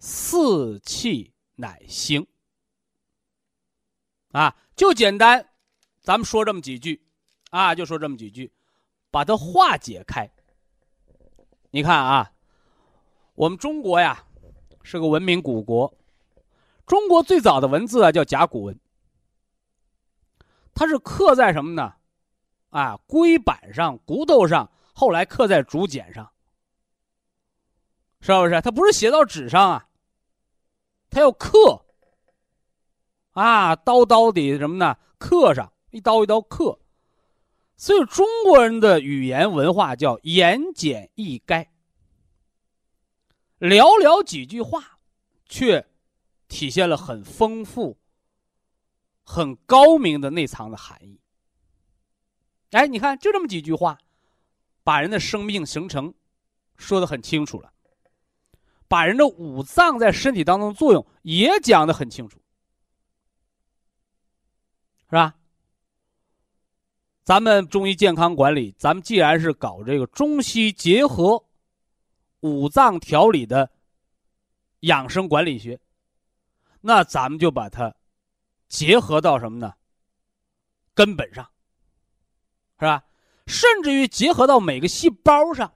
[0.00, 2.26] 四气乃行。
[4.38, 5.44] 啊，就简单，
[6.00, 7.02] 咱们说这么几句，
[7.50, 8.52] 啊，就说这么几句，
[9.10, 10.30] 把它化解开。
[11.70, 12.30] 你看啊，
[13.34, 14.24] 我们中国呀
[14.84, 15.92] 是个文明古国，
[16.86, 18.78] 中国最早的文字啊叫甲骨文，
[20.72, 21.94] 它是刻在什么呢？
[22.70, 26.30] 啊，龟板上、骨头上，后来刻在竹简上，
[28.20, 28.60] 是不是？
[28.60, 29.88] 它不是写到纸上啊，
[31.10, 31.84] 它要刻，
[33.38, 34.96] 啊，刀刀的什么呢？
[35.18, 36.78] 刻上一刀一刀刻。
[37.76, 41.66] 所以中国人的语言文化叫言简意赅，
[43.60, 44.98] 寥寥几句话，
[45.46, 45.86] 却
[46.48, 47.96] 体现了很丰富、
[49.22, 51.20] 很高明的内藏的含义。
[52.72, 53.96] 哎，你看，就这么几句话，
[54.82, 56.12] 把人的生命形成
[56.76, 57.72] 说的很清楚了，
[58.88, 62.40] 把人的五脏在身体当中作用也讲的很清楚，
[65.10, 65.34] 是吧？
[67.24, 71.44] 咱们中医健康管理，咱们既然是搞这个中西结合、
[72.40, 73.70] 五脏调理的
[74.80, 75.78] 养生管理学，
[76.80, 77.94] 那咱们就把它
[78.68, 79.74] 结合到什么呢？
[80.94, 81.46] 根本上，
[82.78, 83.04] 是吧？
[83.46, 85.72] 甚至于结合到每个细胞上，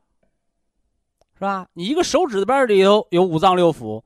[1.34, 1.68] 是吧？
[1.74, 4.02] 你一个手指边里头有五脏六腑，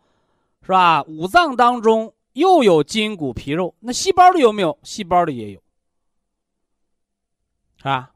[0.63, 1.05] 是吧？
[1.05, 4.79] 五脏当中又有筋骨皮肉，那细胞里有没有？
[4.83, 5.63] 细胞里也有，
[7.79, 8.13] 是吧？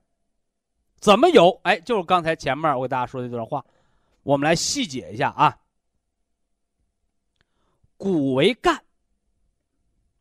[0.99, 1.59] 怎么有？
[1.63, 3.65] 哎，就是刚才前面我给大家说的这段话，
[4.23, 5.59] 我们来细解一下啊。
[7.97, 8.85] 骨为干，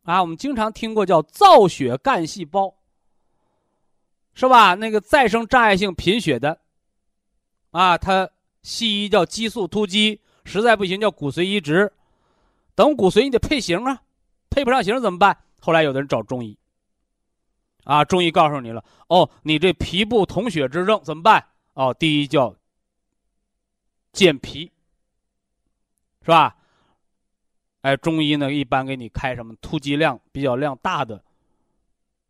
[0.03, 2.73] 啊，我们经常听过叫造血干细胞，
[4.33, 4.75] 是吧？
[4.75, 6.61] 那个再生障碍性贫血的，
[7.71, 8.29] 啊，它
[8.63, 11.91] 西医叫激素突击，实在不行叫骨髓移植，
[12.79, 14.01] 等骨髓你得配型啊，
[14.49, 15.37] 配不上型怎么办？
[15.59, 16.57] 后来有的人找中医，
[17.83, 21.45] 啊，中医告诉你了，哦，你这皮部统血之症怎么办？
[21.73, 22.55] 哦，第一叫
[24.13, 24.71] 健脾，
[26.21, 26.55] 是吧？
[27.81, 31.21] 哎，中医呢一般给你开什么突击量比较量大的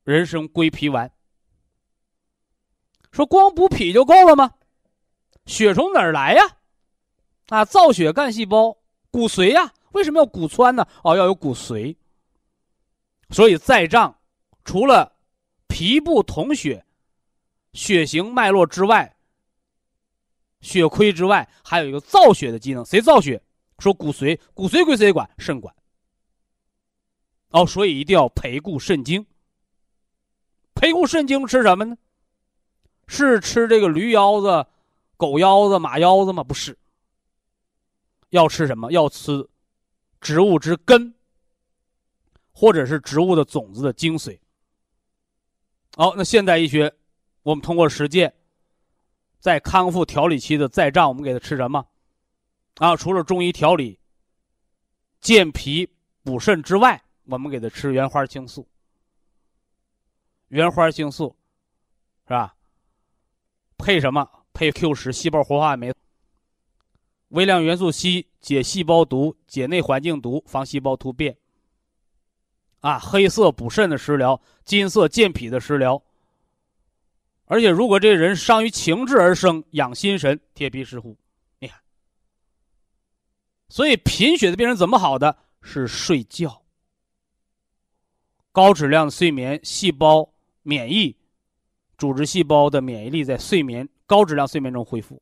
[0.04, 1.12] 人参归脾丸。
[3.12, 4.52] 说光补脾就够了吗？
[5.46, 6.42] 血从哪儿来呀？
[7.50, 8.76] 啊，造血干细胞，
[9.12, 9.72] 骨髓呀。
[9.92, 10.88] 为什么要骨穿呢？
[11.04, 11.96] 哦，要有骨髓。
[13.30, 14.20] 所以在脏
[14.64, 15.16] 除了
[15.68, 16.86] 皮部统血、
[17.74, 19.16] 血行脉络之外，
[20.62, 22.84] 血亏之外，还有一个造血的机能。
[22.84, 23.42] 谁造血？
[23.78, 25.30] 说骨髓，骨髓归谁管？
[25.38, 25.74] 肾管。
[27.50, 29.26] 哦，所以一定要培固肾精。
[30.76, 31.98] 培固肾精吃什么呢？
[33.08, 34.68] 是吃这个驴腰子、
[35.18, 36.44] 狗腰子、马腰子吗？
[36.44, 36.78] 不是。
[38.30, 38.92] 要吃什么？
[38.92, 39.48] 要吃
[40.22, 41.14] 植物之根，
[42.52, 44.40] 或者是植物的种子的精髓。
[45.96, 46.94] 好，那现代医学，
[47.44, 48.34] 我们通过实践，
[49.40, 51.88] 在康复调理期的再障，我们给他吃什么？
[52.76, 54.00] 啊，除了中医调理、
[55.20, 55.90] 健脾
[56.24, 58.68] 补肾之外，我们给他吃原花青素。
[60.48, 61.36] 原花青素，
[62.24, 62.56] 是吧？
[63.78, 64.28] 配什么？
[64.54, 65.94] 配 Q 十细胞活化酶。
[67.30, 71.38] 微量元素硒解细胞毒、解内环境毒、防细胞突变。
[72.82, 76.02] 啊，黑色补肾的食疗，金色健脾的食疗。
[77.46, 81.16] 而且，如果这人伤于情志而生，养心神，贴皮石斛。
[83.72, 85.38] 所以贫血的病人怎么好的？
[85.62, 86.64] 是睡觉，
[88.52, 90.32] 高质量的睡眠，细胞
[90.64, 91.16] 免疫、
[91.98, 95.22] 组织细胞的免疫力在睡眠、高质量睡眠中恢复。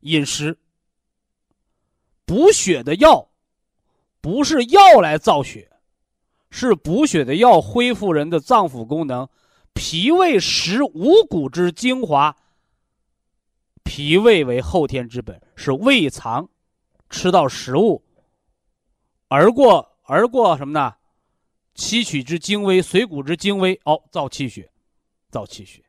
[0.00, 0.58] 饮食，
[2.24, 3.28] 补血的药，
[4.20, 5.70] 不是药来造血，
[6.50, 9.28] 是补血的药恢复人的脏腑功能。
[9.72, 12.36] 脾胃食五谷之精华，
[13.82, 16.48] 脾胃为后天之本，是胃藏。
[17.10, 18.02] 吃到食物，
[19.28, 20.96] 而过而过什么呢？
[21.76, 24.72] 吸取之精微，水谷之精微，哦，造气血，
[25.30, 25.84] 造气血。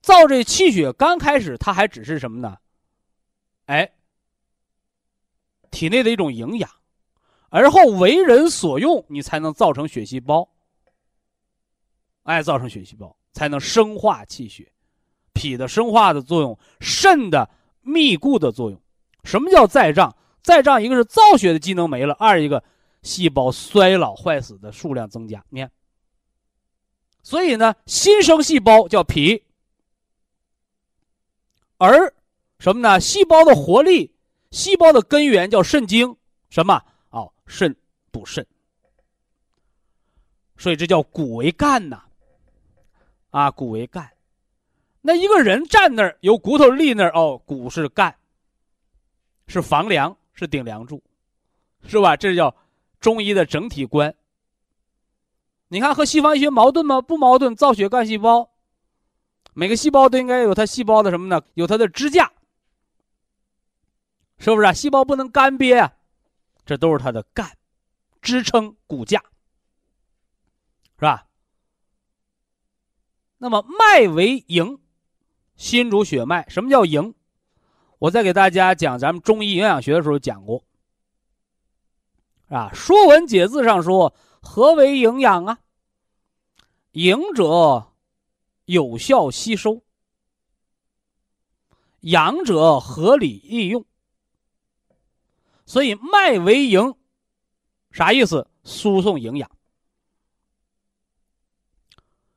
[0.00, 2.58] 造这气血，刚开始它还只是什么呢？
[3.64, 3.90] 哎，
[5.70, 6.70] 体内的一种营养，
[7.48, 10.48] 而后为人所用，你才能造成血细胞。
[12.24, 14.70] 哎，造成血细胞，才能生化气血。
[15.32, 17.48] 脾的生化的作用，肾的
[17.80, 18.80] 密固的作用。
[19.24, 20.14] 什么叫再胀？
[20.42, 22.62] 再胀，一个是造血的机能没了，二一个
[23.02, 25.44] 细胞衰老坏死的数量增加。
[25.48, 25.70] 你看，
[27.22, 29.44] 所以呢，新生细胞叫脾，
[31.76, 32.12] 而
[32.58, 32.98] 什么呢？
[32.98, 34.12] 细胞的活力、
[34.50, 36.16] 细胞的根源叫肾精。
[36.50, 36.82] 什么？
[37.10, 37.74] 哦，肾
[38.10, 38.46] 补肾。
[40.56, 42.02] 所以这叫骨为干呐，
[43.30, 44.10] 啊，骨为干。
[45.00, 48.14] 那一个人站那儿，有骨头立那儿，哦，骨是干。
[49.46, 51.02] 是房梁，是顶梁柱，
[51.86, 52.16] 是吧？
[52.16, 52.54] 这叫
[53.00, 54.14] 中医的整体观。
[55.68, 57.00] 你看和西方医学矛盾吗？
[57.00, 57.54] 不矛盾。
[57.54, 58.50] 造血干细胞，
[59.54, 61.42] 每个细胞都应该有它细胞的什么呢？
[61.54, 62.32] 有它的支架，
[64.38, 64.72] 是不是啊？
[64.72, 65.92] 细胞不能干瘪啊，
[66.64, 67.58] 这都是它的干，
[68.22, 69.20] 支撑骨架，
[70.96, 71.26] 是吧？
[73.38, 74.80] 那么脉为营，
[75.56, 76.48] 心主血脉。
[76.48, 77.14] 什么叫营？
[77.98, 80.62] 我在给大家讲咱们中医营养学的时候讲过，
[82.48, 85.58] 啊，《说文解字》上说：“何为营养啊？
[86.92, 87.92] 营者，
[88.66, 89.82] 有效吸收；
[92.00, 93.84] 养者，合理利用。”
[95.68, 96.94] 所以，脉为营，
[97.90, 98.48] 啥意思？
[98.64, 99.50] 输送营养。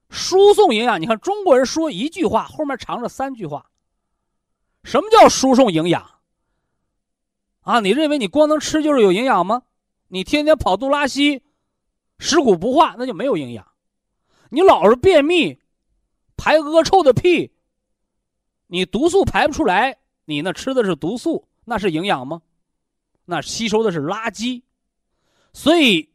[0.09, 3.71] 输送营养，你看中国人说一句话，后面藏着三句话。
[4.83, 6.19] 什么叫输送营养？
[7.61, 9.63] 啊，你认为你光能吃就是有营养吗？
[10.09, 11.41] 你天天跑肚拉稀，
[12.19, 13.65] 食谷不化，那就没有营养。
[14.49, 15.57] 你老是便秘，
[16.35, 17.53] 排恶臭的屁，
[18.67, 22.41] 你毒素排不出来，你那吃的是毒素，那是营养吗？
[23.25, 24.63] 那吸收的是垃圾。
[25.53, 26.09] 所以，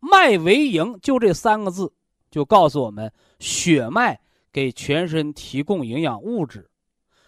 [0.00, 1.92] 脉为营，就这三个字，
[2.30, 4.20] 就告诉我们，血脉
[4.52, 6.70] 给全身提供营养物质，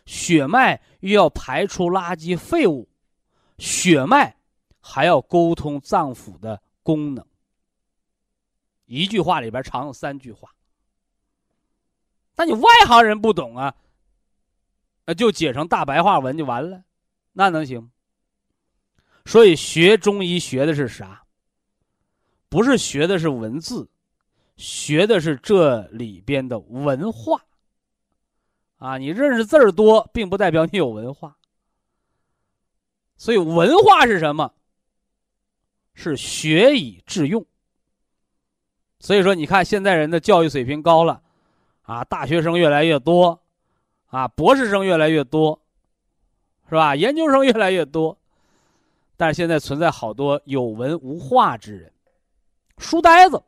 [0.06, 2.88] 血脉又要排出垃圾废物，
[3.58, 4.36] 血脉
[4.80, 7.26] 还要沟通脏腑的功能。
[8.86, 10.50] 一句话里边常有三句话。
[12.36, 13.74] 那你外行人不懂啊，
[15.04, 16.84] 那就解成大白话文就完了，
[17.32, 17.90] 那能行？
[19.30, 21.22] 所以学中医学的是啥？
[22.48, 23.88] 不是学的是文字，
[24.56, 27.40] 学的是这里边的文化。
[28.78, 31.36] 啊，你认识字儿多，并不代表你有文化。
[33.16, 34.52] 所以文化是什么？
[35.94, 37.46] 是学以致用。
[38.98, 41.22] 所以说，你看现在人的教育水平高了。
[41.82, 43.40] 啊，大学生越来越多，
[44.06, 45.62] 啊，博士生越来越多，
[46.68, 46.96] 是吧？
[46.96, 48.18] 研究生越来越多，
[49.20, 51.92] 但是现在存在好多有文无画之人，
[52.78, 53.44] 书呆子，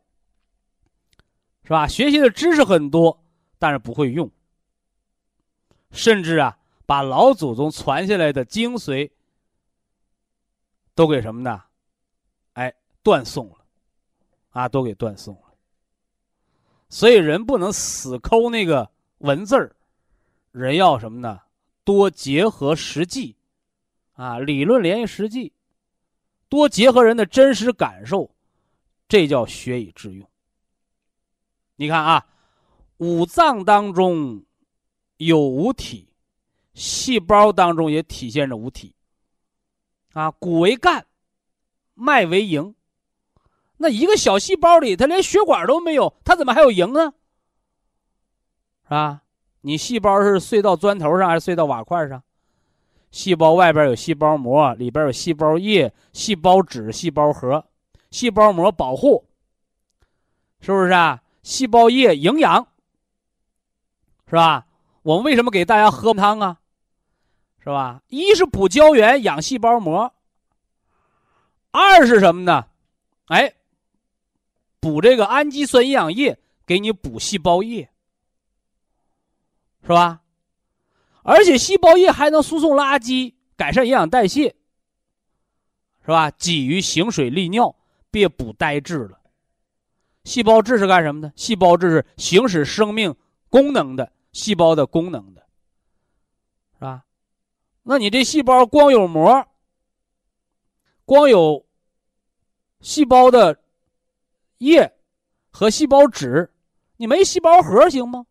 [1.65, 1.89] 是吧？
[1.89, 3.25] 学习的知识很多，
[3.59, 4.31] 但是不会用，
[5.91, 9.11] 甚至啊，把老祖宗传下来的精髓
[10.95, 11.63] 都给什么呢？
[12.53, 12.71] 哎，
[13.03, 13.65] 断送了，
[14.51, 15.55] 啊，都给断送了。
[16.91, 19.75] 所以人不能死抠那个文字儿，
[20.51, 21.41] 人要什么呢？
[21.83, 23.35] 多结合实际，
[24.13, 25.51] 啊，理论联系实际，
[26.53, 28.31] 多结合人的真实感受，
[29.09, 30.29] 这叫学以致用。
[31.77, 32.27] 你看啊，
[32.99, 34.45] 五脏当中
[35.17, 36.13] 有五体，
[36.75, 38.95] 细胞当中也体现着五体。
[40.13, 41.07] 啊，骨为干，
[41.95, 42.75] 脉为营。
[43.79, 47.15] 那一个小细胞里，它连血管都没有，它怎么还有营呢？
[48.85, 49.23] 是吧？
[49.63, 52.23] 你细胞是碎到砖头上还是碎到瓦块上？
[53.13, 57.65] 细胞外边有细胞膜，里边有细胞液、细胞质、细胞核。
[58.11, 59.25] 细胞膜保护，
[60.61, 61.23] 是不是啊？
[61.45, 62.67] 细胞液营养，
[64.27, 64.67] 是吧？
[65.03, 66.59] 我们为什么给大家喝汤啊？
[67.61, 68.03] 是吧？
[68.09, 70.13] 一是补胶原、养细胞膜，
[71.71, 72.67] 二是什么呢？
[73.27, 73.55] 哎。
[74.81, 76.37] 补这个氨基酸营养液，
[76.67, 77.89] 给你补细胞液，
[79.83, 80.22] 是吧？
[81.23, 84.55] 而且细胞液还能输送垃圾，改善营养代谢，
[86.03, 86.31] 是吧？
[86.31, 87.75] 鲫鱼行水利尿，
[88.11, 89.21] 别补呆滞了。
[90.25, 91.33] 细胞质是干什么的？
[91.35, 93.15] 细胞质是行使生命
[93.49, 95.47] 功能的，细胞的功能的，
[96.75, 97.05] 是吧？
[97.83, 99.47] 那你这细胞光有膜，
[101.05, 101.65] 光有
[102.81, 103.59] 细胞的。
[104.59, 104.93] 液
[105.51, 106.49] 和细胞质，
[106.97, 108.25] 你没细胞核行吗？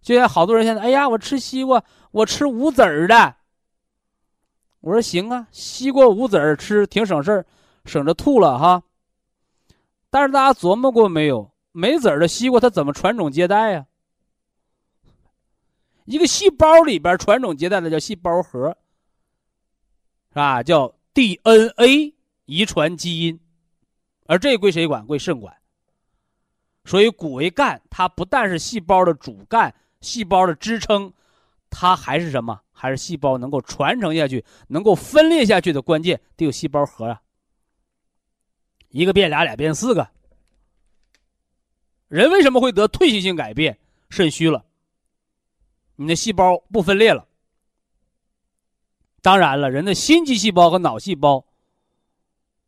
[0.00, 3.36] 就像好多人现在，哎呀，我吃西瓜，我吃无籽儿的。
[4.80, 7.46] 我说行啊，西瓜无籽儿吃挺省事儿，
[7.84, 8.82] 省着吐了哈。
[10.08, 11.50] 但是大家琢磨过没有？
[11.72, 13.86] 没籽儿的西瓜它怎么传种接代呀？
[16.06, 18.76] 一个细胞里边传种接代的叫细胞核，
[20.30, 20.62] 是吧？
[20.62, 22.14] 叫 DNA
[22.46, 23.38] 遗传基因。
[24.26, 25.06] 而这归谁管？
[25.06, 25.54] 归肾管。
[26.84, 31.12] 所以骨为干，它不但是细胞的主干、细胞的支撑，
[31.68, 32.60] 它还是什么？
[32.72, 37.20] 还是细胞能够传承下去、能够分裂下去的关键，得有细胞核啊。
[38.88, 40.08] 一个变俩，俩变四个。
[42.08, 43.78] 人为什么会得退行性改变？
[44.08, 44.64] 肾虚了，
[45.96, 47.28] 你的细胞不分裂了。
[49.22, 51.44] 当然了，人的心肌细胞和脑细胞。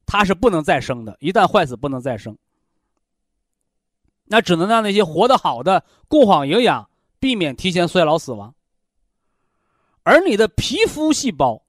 [0.04, 2.36] 它是不能再生的，一旦坏死不能再生，
[4.24, 6.90] 那只能让那些活得好的供好营养，
[7.22, 8.52] 避免提前衰老死亡。
[10.02, 11.64] 而你的皮肤细胞、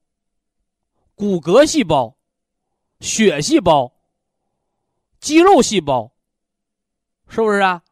[1.13, 2.17] 骨骼细胞、
[2.99, 3.93] 血细胞、
[5.19, 6.11] 肌肉细胞，
[7.27, 7.83] 是不是啊？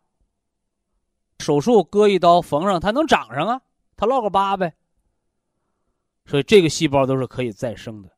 [1.37, 3.61] 手术割一刀缝上，它能长上啊，
[3.95, 4.73] 它落个疤呗。
[6.25, 8.09] 所以这个细胞都是可以再生的。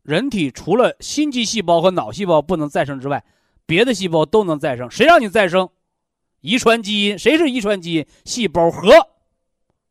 [0.00, 3.22] 人体除了心肌细胞和脑细胞不能再生之外，
[3.66, 4.90] 别的细胞都能再生。
[4.90, 5.68] 谁让你再生？
[6.44, 8.06] 遗传基因，谁是遗传基因？
[8.26, 8.92] 细胞核，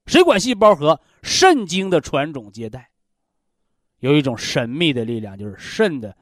[0.06, 1.02] 谁管细胞核？
[1.24, 2.92] 肾经的传种接代，
[3.98, 6.16] 有一种神秘的力量，就是肾的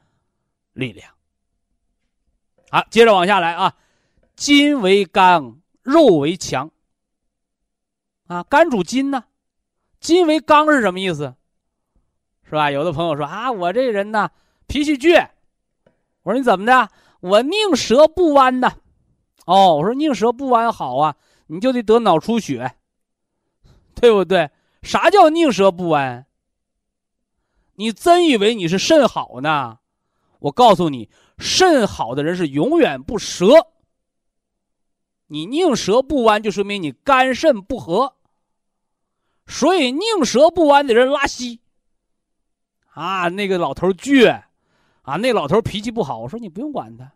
[0.72, 1.12] 力量。
[2.70, 3.76] 好，接着往下来啊，
[4.34, 6.70] 筋为刚，肉为强。
[8.26, 9.24] 啊，肝主筋呢，
[10.00, 11.34] 筋为刚是什么意思？
[12.44, 12.70] 是吧？
[12.70, 14.30] 有的朋友说啊，我这人呢
[14.66, 15.28] 脾气倔。
[16.22, 16.88] 我说你怎么的？
[17.20, 18.78] 我宁折不弯呐。
[19.46, 21.16] 哦，我说宁折不弯好啊，
[21.48, 22.76] 你就得得脑出血，
[23.94, 24.50] 对不对？
[24.82, 26.26] 啥叫宁折不弯？
[27.76, 29.78] 你真以为你是肾好呢？
[30.40, 33.68] 我告诉你，肾好的人是永远不折。
[35.28, 38.16] 你宁折不弯，就说明你肝肾不和。
[39.46, 41.60] 所以宁折不弯的人拉稀。
[42.94, 44.42] 啊，那个老头倔，
[45.02, 46.18] 啊，那老头脾气不好。
[46.18, 47.12] 我说你不用管他，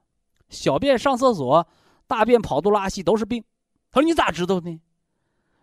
[0.49, 1.67] 小便上厕所，
[2.07, 3.45] 大便跑肚拉稀都是病。
[3.91, 4.81] 他说你咋知道呢？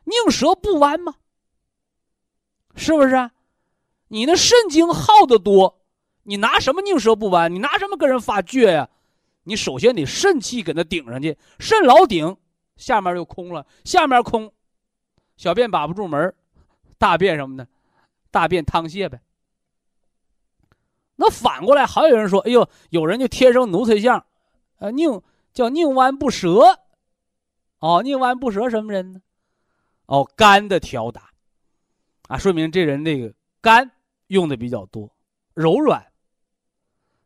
[0.06, 1.16] 宁折不弯吗？
[2.76, 3.16] 是不是？
[3.16, 3.32] 啊？
[4.08, 5.82] 你那肾精耗的多，
[6.24, 7.54] 你拿什么宁折不弯？
[7.54, 8.90] 你拿什么跟人发倔呀？
[9.44, 12.38] 你首先得肾气给他顶上去，肾老顶，
[12.76, 14.52] 下面就空了，下面空，
[15.36, 16.34] 小便把不住门
[16.98, 17.68] 大便什么的，
[18.32, 19.20] 大便淌泻呗。
[21.16, 24.26] 那反过来还有人说：“哎呦，有人就天生奴才相，
[24.80, 25.22] 呃，宁
[25.54, 26.80] 叫宁弯不折，
[27.80, 29.22] 哦，宁弯不折什么人呢？
[30.08, 31.32] 哦，肝的调达。”
[32.28, 33.92] 啊，说明这人那个肝
[34.28, 35.10] 用的比较多，
[35.54, 36.06] 柔软。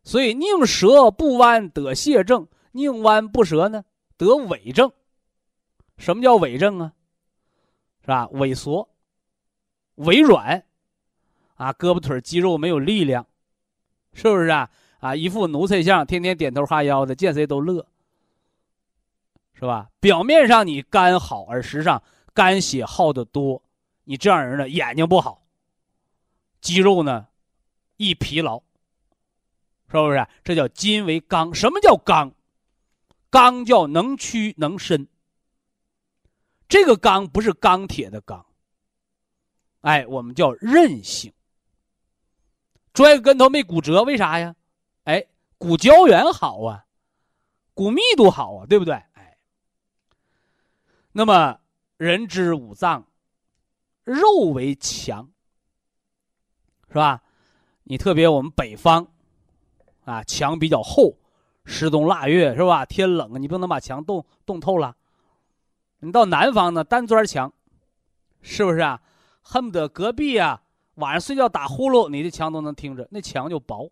[0.04, 3.84] 所以宁折不弯得泻症，宁弯不折呢
[4.18, 4.92] 得痿症。
[5.98, 6.94] 什么叫痿症啊？
[8.02, 8.28] 是吧？
[8.28, 8.90] 萎缩、
[9.98, 10.64] 萎软，
[11.56, 13.28] 啊，胳膊腿肌肉没有力量，
[14.14, 14.70] 是不是啊？
[15.00, 17.86] 啊，一副奴才相，天天点头哈腰的，见谁都乐，
[19.60, 19.90] 是吧？
[20.00, 22.04] 表面上你肝好，而实际上
[22.34, 23.64] 肝血耗的多。
[24.04, 25.48] 你这样人呢，眼睛不好，
[26.62, 27.28] 肌肉呢，
[27.98, 28.60] 易疲劳，
[29.90, 30.28] 是不是？
[30.44, 31.54] 这叫筋为刚。
[31.54, 32.32] 什么叫刚？
[33.30, 35.08] 刚叫能屈能伸。
[36.70, 38.46] 这个刚不是钢铁的钢，
[39.82, 41.34] 哎，我们叫韧性。
[42.94, 44.56] 摔个跟头没骨折，为啥呀？
[45.04, 45.26] 哎，
[45.58, 46.86] 骨胶原好啊，
[47.74, 49.02] 骨密度好啊，对不对？
[51.18, 51.58] 那么
[51.98, 53.08] 人之五脏。
[54.04, 55.28] 肉为强，
[56.90, 57.24] 是吧？
[57.86, 59.08] 你特别我们北方，
[60.06, 61.18] 啊，墙比较厚，
[61.66, 62.86] 十冬腊月是吧？
[62.86, 64.96] 天冷，你不能把墙冻冻透了。
[66.02, 67.52] 你到南方呢，单砖墙，
[68.44, 69.02] 是不是啊？
[69.42, 70.62] 恨不得隔壁啊，
[70.96, 73.92] 晚上睡觉打呼噜，你的墙都能听着，那墙就薄。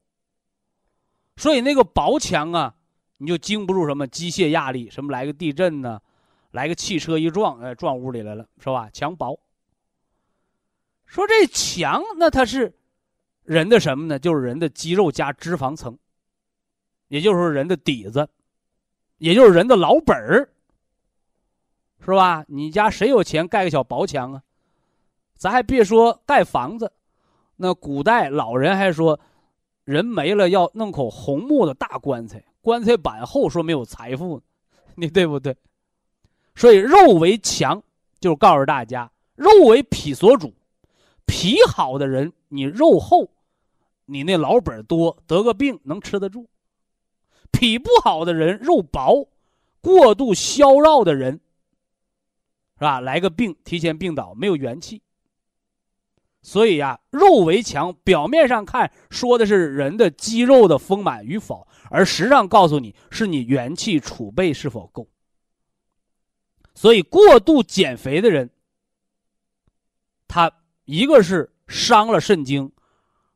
[1.38, 2.76] 所以那个薄墙啊，
[3.18, 6.00] 你就经不住什么机械压力，什么来个地震呢，
[6.56, 8.90] 来个汽车一撞，哎，撞屋里来了，是吧？
[8.94, 9.38] 墙薄。
[11.06, 12.74] 说这墙，那它是
[13.44, 14.18] 人的什么呢？
[14.18, 16.00] 就是人的肌肉加脂肪层，
[17.10, 18.30] 也就是说人的底子，
[19.18, 20.50] 也就是人的老本儿，
[22.00, 22.46] 是吧？
[22.48, 24.42] 你家谁有钱盖个小薄墙啊？
[25.36, 26.90] 咱还别说盖房子，
[27.58, 29.20] 那古代老人还说，
[29.84, 34.42] 人没了要弄口红木的大棺材，棺材板厚，说没有财富，
[34.96, 35.54] 你对不对？
[36.56, 37.82] 所以肉为强，
[38.20, 40.54] 就是告诉大家，肉为脾所主。
[41.26, 43.32] 脾好的人，你肉厚，
[44.06, 46.46] 你那老本多，得个病能吃得住；
[47.52, 49.28] 脾不好的人，肉薄，
[49.82, 51.40] 过度消绕的人，
[52.78, 53.00] 是吧？
[53.00, 55.02] 来个病，提前病倒，没有元气。
[56.44, 65.08] 所以呀，肉为强，表面上看说的是人的肌肉的丰满与否，而实际上告诉你是你元气储备是否够。
[66.76, 68.52] 所以，过度减肥的人，
[70.28, 70.52] 他。
[70.88, 72.72] 一个是伤了肾精，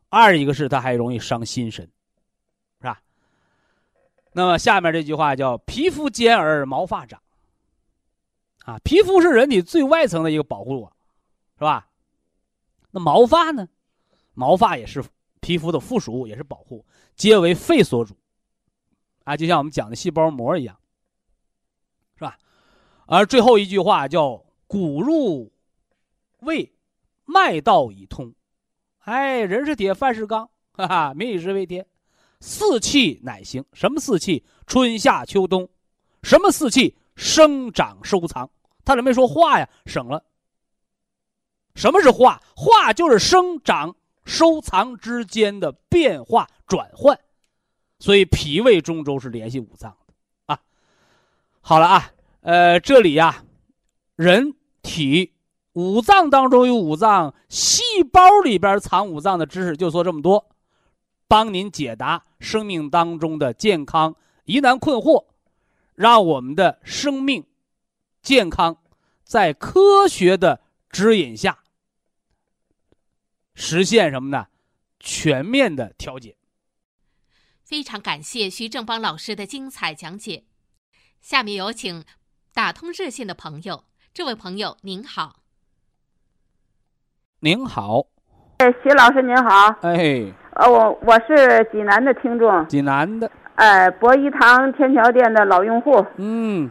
[0.10, 1.84] 二一个是他还容易伤心神，
[2.80, 3.02] 是吧？
[4.34, 7.20] 那么下面这句话叫“皮肤坚而毛发长”，
[8.66, 10.94] 啊，皮肤是人体最外层的一个保护网，
[11.58, 11.90] 是吧？
[12.92, 13.68] 那毛发呢？
[14.36, 15.04] 毛发也是
[15.42, 16.86] 皮肤的附属物，也是保护，
[17.16, 18.16] 皆为肺所主，
[19.24, 20.79] 啊，就像我们讲的细胞膜一样，
[23.10, 25.51] 而最后一句话叫“骨入
[26.41, 26.72] 胃”。
[27.32, 28.34] 脉道已通，
[28.99, 31.86] 哎，人是铁，饭是钢，哈哈，民以食为天，
[32.39, 33.64] 四气乃行。
[33.72, 34.43] 什么四气？
[34.66, 35.70] 春夏秋冬。
[36.24, 36.97] 什么四气？
[37.16, 38.49] 生长收藏。
[38.84, 39.70] 他怎么没说化呀？
[39.86, 40.24] 省了。
[41.76, 42.41] 什么是化？
[42.55, 43.95] 化就是生长
[44.26, 47.20] 收藏之间的变化转换。
[47.99, 50.14] 所以脾胃中轴是联系五脏的
[50.47, 50.60] 啊。
[51.62, 52.12] 好了啊，
[52.42, 53.44] 呃，这里呀，
[54.16, 55.34] 人体。
[55.74, 60.50] 五脏当中有五脏，细胞里边藏五脏的知识就说这么多，
[61.28, 64.16] 帮您解答生命当中的健康
[64.46, 65.28] 疑难困惑，
[65.96, 67.46] 让我们的生命
[68.22, 68.78] 健康
[69.24, 70.60] 在科学的
[70.90, 71.60] 指引下
[73.54, 74.48] 实现什么呢？
[75.00, 76.36] 全面的调节。
[77.64, 80.44] 非常感谢徐正邦老师的精彩讲解。
[81.22, 82.04] 下面有请
[82.54, 83.84] 打通热线的朋友，
[84.14, 85.34] 这位朋友您好。
[87.41, 88.02] 您好，
[88.58, 90.26] 哎，徐老师您好，哎，
[90.56, 96.70] 呃，我我是济南的听众，济南的，哎，博一堂天桥店的老用户，嗯，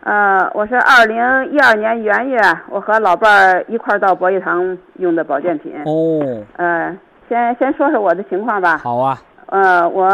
[0.00, 1.16] 呃，我是二零
[1.52, 2.40] 一二年元月，
[2.70, 6.96] 我和老伴儿一块儿到博一堂用的保健品，哦，呃，
[7.28, 10.08] 先先说说我的情况吧，好啊，呃，我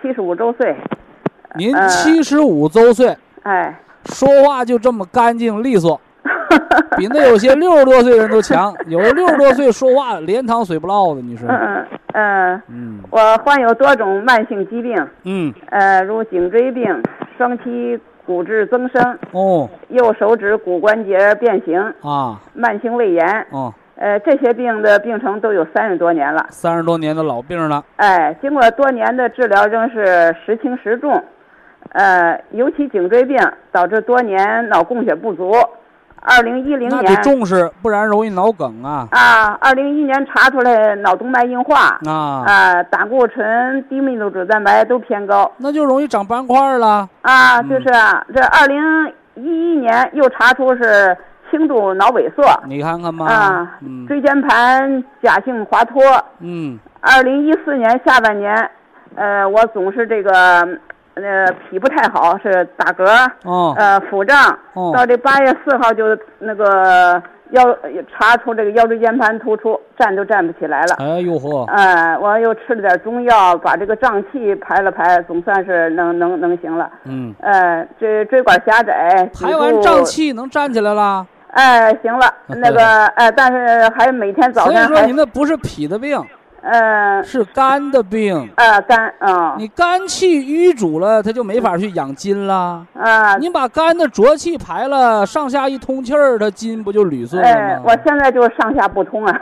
[0.00, 0.76] 七十五周岁，
[1.56, 3.76] 您呃七十五周岁，哎，
[4.06, 6.00] 说话就这么干净利索，
[6.96, 8.74] 比那有些六十多岁人都强。
[8.86, 11.58] 有的六十多岁说话连汤水不落的，你说嗯？
[11.58, 11.86] 嗯
[12.16, 14.94] 呃，嗯我患有多种慢性疾病，
[15.24, 17.02] 嗯，呃，如颈椎病、
[17.36, 23.46] 双膝骨质增生、哦右手指骨关节变形、啊慢性胃炎。
[23.50, 26.46] 哦，呃，这些病的病程都有三十多年了。
[26.48, 31.22] 三十多年的老病了，哎，经过多年的治疗，仍是时轻时重。
[31.92, 33.38] 呃，尤其颈椎病
[33.72, 35.52] 导致多年脑供血不足。
[36.28, 45.48] 二零一零那得年重视，不然容易脑梗啊啊，二零一一年查出来脑动脉硬化，啊，啊，胆固醇、低密度脂蛋白都偏高。
[45.58, 47.08] 那就容易长斑块了。
[47.22, 51.16] 啊，嗯就是啊，这二零一一年又查出是
[51.48, 52.42] 轻度脑萎缩。
[52.66, 56.02] 你看看吧，啊，嗯椎间盘假性滑脱。
[56.40, 58.68] 嗯二零一四年下半年，
[59.14, 60.66] 呃，我总是这个，
[61.16, 63.04] 呃，脾不太好，是打嗝，
[63.44, 64.36] 哦呃，腹胀。
[64.74, 66.04] 哦到这八月四号就
[66.38, 67.20] 那个
[67.52, 67.62] 腰
[68.12, 70.96] 查出这个腰椎间盘突出，站都站不起来了。
[70.98, 76.90] 哎呦呵，哎，我又吃了点中药，把这个胀气排了排，总算是能能能行了。
[77.04, 81.26] 嗯，呃，这椎管狭窄，排完胀，气能站起来了。
[81.52, 86.22] 哎，行了，那个，哎，但是还每天早所以说你那不是脾的病，
[86.68, 88.50] 呃是肝的病。
[88.56, 92.84] 呃肝啊你肝气瘀阻了，它就没法去养筋了。
[92.94, 97.82] 啊，你把肝的浊气排了，上下一通气儿，它筋不就捋顺哎了，吗？
[97.86, 99.40] 我现在就是上下不通啊。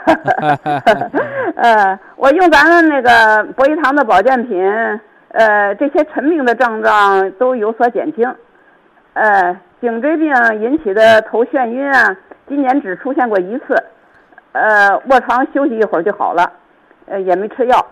[1.56, 4.62] 呃，我用咱们那个博一堂的保健品，
[5.32, 8.34] 呃，这些陈病的症状都有所减轻。
[9.14, 10.28] 呃，颈椎病
[10.60, 12.14] 引起的头眩晕啊，
[12.48, 13.82] 今年只出现过一次。
[14.52, 16.52] 呃，卧床休息一会儿就好了，
[17.06, 17.86] 呃，也没吃药，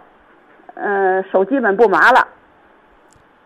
[0.74, 2.26] 呃，手基本不麻了。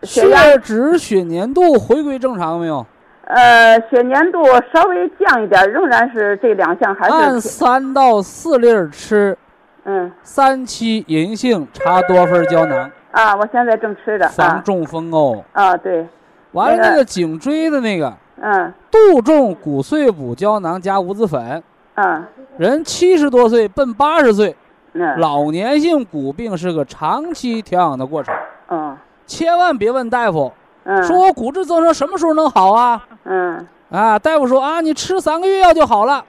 [0.03, 0.29] 血
[0.63, 2.85] 脂、血粘度回归正常没有？
[3.25, 9.37] 呃，血粘度稍微降一点，仍然是这两项还是按三到四粒儿吃，
[9.83, 15.43] 嗯三七银杏茶多酚胶囊，啊，我现在正吃着啊防中风哦。
[15.51, 16.07] 啊，对，
[16.53, 21.61] 完了，那个颈椎的那个嗯杜仲骨碎补胶囊加五子粉，
[21.95, 22.23] 嗯
[22.57, 24.55] 人七十多岁奔八十岁，
[24.97, 25.19] 嗯。
[25.19, 28.33] 老年性骨病是个长期调养的过程，
[28.69, 28.97] 嗯。
[29.25, 30.51] 千万别问大夫
[30.85, 33.05] 嗯，说我骨质增生什么时候能好啊？
[33.25, 33.67] 嗯。
[33.91, 36.23] 啊，大夫说啊，你吃三个月药就好了，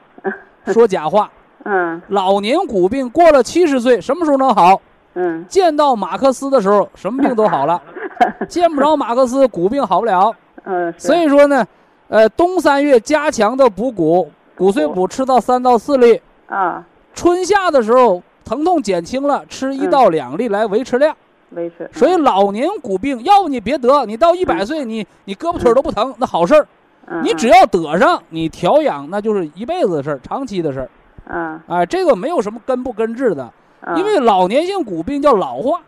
[0.67, 1.31] 说假话。
[1.65, 2.01] 嗯。
[2.09, 4.81] 老年骨病过了七十岁，什么时候能好？
[5.15, 5.45] 嗯。
[5.49, 7.81] 见到马克思的时候，什么病都好了；
[8.49, 10.35] 见不着马克思，骨病好不了。
[10.65, 11.65] 嗯，所以说呢，
[12.09, 21.15] 呃，冬三月加强的补骨，骨碎补吃到三到四粒，啊，春夏的时候疼痛减轻了，吃一嗯到两粒来维持量。
[21.51, 26.67] 维持，所以老年骨病，要不你别得，你到一百岁，你你胳膊腿儿都不疼，那好事儿。
[27.07, 30.91] 嗯你只要得上，你调养那就是一辈子的事儿，长期的事儿。
[31.29, 35.81] 嗯哎，这个没有什么根不根治的，嗯，因为老年性骨病叫老化，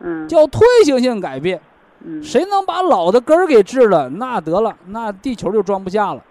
[0.00, 1.60] 嗯叫退行性改变。
[2.04, 6.22] 嗯谁能把老的根儿给治了，那得了，那地球就装不下了。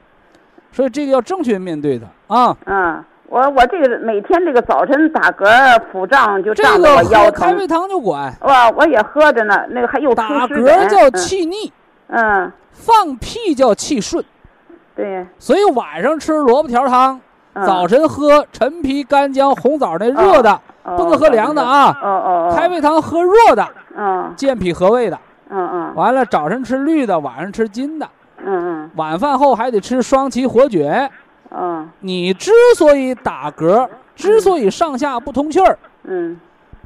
[0.71, 2.57] 所以这个要正确面对它啊。
[2.65, 11.71] 嗯，我我这个每天这个早晨打嗝腹胀就这胀我腰疼喝开胃，汤就管，我，我也喝着呢，那个还有打嗝叫气逆，
[12.07, 14.21] 嗯，放屁叫气顺。
[14.69, 17.21] 嗯，对，所以晚上吃萝卜条汤，
[17.53, 20.51] 嗯早晨喝陈皮、干姜、红枣那热的，
[20.83, 21.97] 哦不能喝凉的啊。
[22.03, 23.65] 哦哦哦，开胃汤喝热的，
[23.97, 25.17] 嗯健脾和胃的。
[25.49, 28.05] 嗯嗯完了，早晨吃绿的，晚上吃金的。
[28.43, 31.09] 嗯晚饭后还得吃双歧活血。
[31.53, 36.39] 嗯你之所以打嗝，之所以上下不通气儿，嗯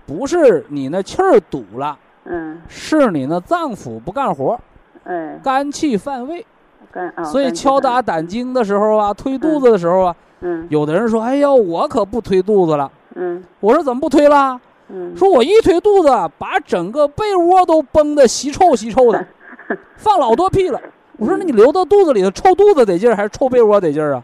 [0.05, 4.59] 不是你那气儿堵了，嗯是你那脏腑不干活，
[5.03, 6.45] 嗯，哎，肝气犯胃。
[6.91, 14.59] 肝啊，所以敲打胆经的时候啊，推肚子的时候啊，嗯有的人说：“哎呀，我可不推肚子了。”嗯我说：“怎么不推啦？”
[14.89, 19.27] 嗯，说我一推肚子，把整个被窝都崩的稀臭稀臭的，
[19.97, 20.79] 放老多屁了。
[21.17, 24.23] 我说那你留到肚子里头，臭肚子得劲儿还是臭被窝得劲儿啊？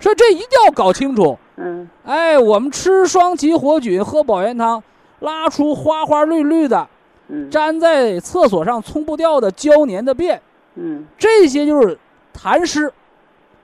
[0.00, 1.38] 所以这一定要搞清楚。
[1.56, 1.88] 嗯。
[2.04, 4.82] 哎，我们吃双歧活菌，喝保元汤，
[5.20, 6.88] 拉出花花绿绿的，
[7.28, 7.48] 嗯。
[7.50, 10.40] 粘在厕所上冲不掉的胶粘的便，
[10.74, 11.98] 嗯，这些就是
[12.34, 12.92] 痰湿。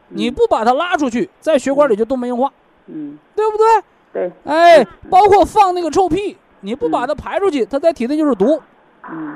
[0.09, 2.53] 你不把它拉出去，在血管里就动脉硬化。
[2.87, 3.67] 嗯，对不对？
[4.13, 8.63] 对，哎，包括放那个臭屁，你不把它排出去，它在体内就是毒。
[9.11, 9.35] 嗯。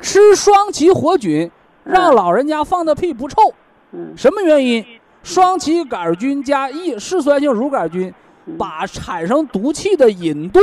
[0.00, 1.48] 吃双歧活菌，
[1.84, 3.54] 让老人家放的屁不臭，
[3.92, 4.12] 嗯。
[4.16, 4.84] 什么原因？
[5.28, 8.10] 双歧杆菌加异嗜酸性乳杆菌，
[8.46, 10.58] 嗯把产生毒气的隐垛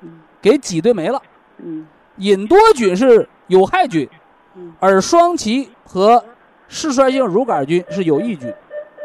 [0.00, 0.08] 嗯
[0.40, 1.20] 给挤兑没了。
[1.58, 1.86] 嗯
[2.16, 4.08] 隐多菌是有害菌
[4.56, 6.24] 嗯，而双歧和
[6.68, 8.50] 嗜酸性乳杆菌是有益菌，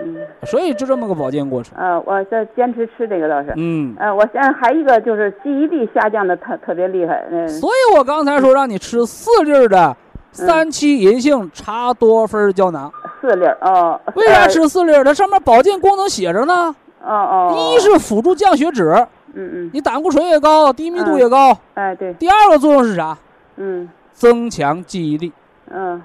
[0.01, 1.77] 嗯，所以就这么个保健过程。
[1.77, 3.53] 呃，我在坚持吃这个倒是。
[3.57, 9.95] 嗯，呃，我现在还一个就是记忆力下降的特特别厉害，嗯、所以我刚才说让你吃四粒儿的
[10.31, 12.89] 三七银杏茶多酚胶囊。
[13.23, 13.97] 四粒儿哦。
[14.15, 15.01] 为啥吃四粒儿？
[15.01, 16.75] 它上面保健功能写着呢。
[17.01, 17.09] 呃？
[17.09, 17.55] 哦哦。
[17.55, 18.89] 一是辅助降血脂，
[19.33, 21.57] 嗯嗯，你胆固醇也高，低密度也高。
[21.75, 23.17] 哎对，第二个作用是啥？
[23.55, 25.31] 嗯增强记忆力。
[25.71, 26.01] 嗯，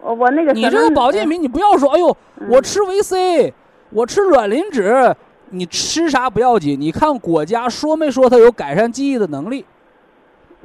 [0.00, 3.52] 我我那个你这个保健品，你不要说，哎呦，嗯我吃维 C，
[3.90, 5.14] 我吃卵磷脂，
[5.50, 9.66] 你吃啥不要紧，你看国家说没说它有改善记忆的能力？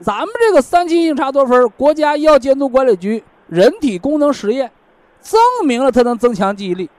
[0.02, 4.72] 咱们这个三七银杏茶多酚，国家医药监督管理局人体功能实验，
[5.22, 6.90] 证明了它能增强记忆力。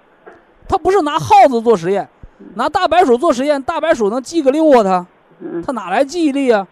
[0.69, 2.09] 它不是拿耗子做实验，
[2.55, 4.83] 拿大白鼠做实验，大白鼠能记个六啊？
[4.83, 5.07] 它
[5.41, 6.67] 嗯它哪来记忆力啊？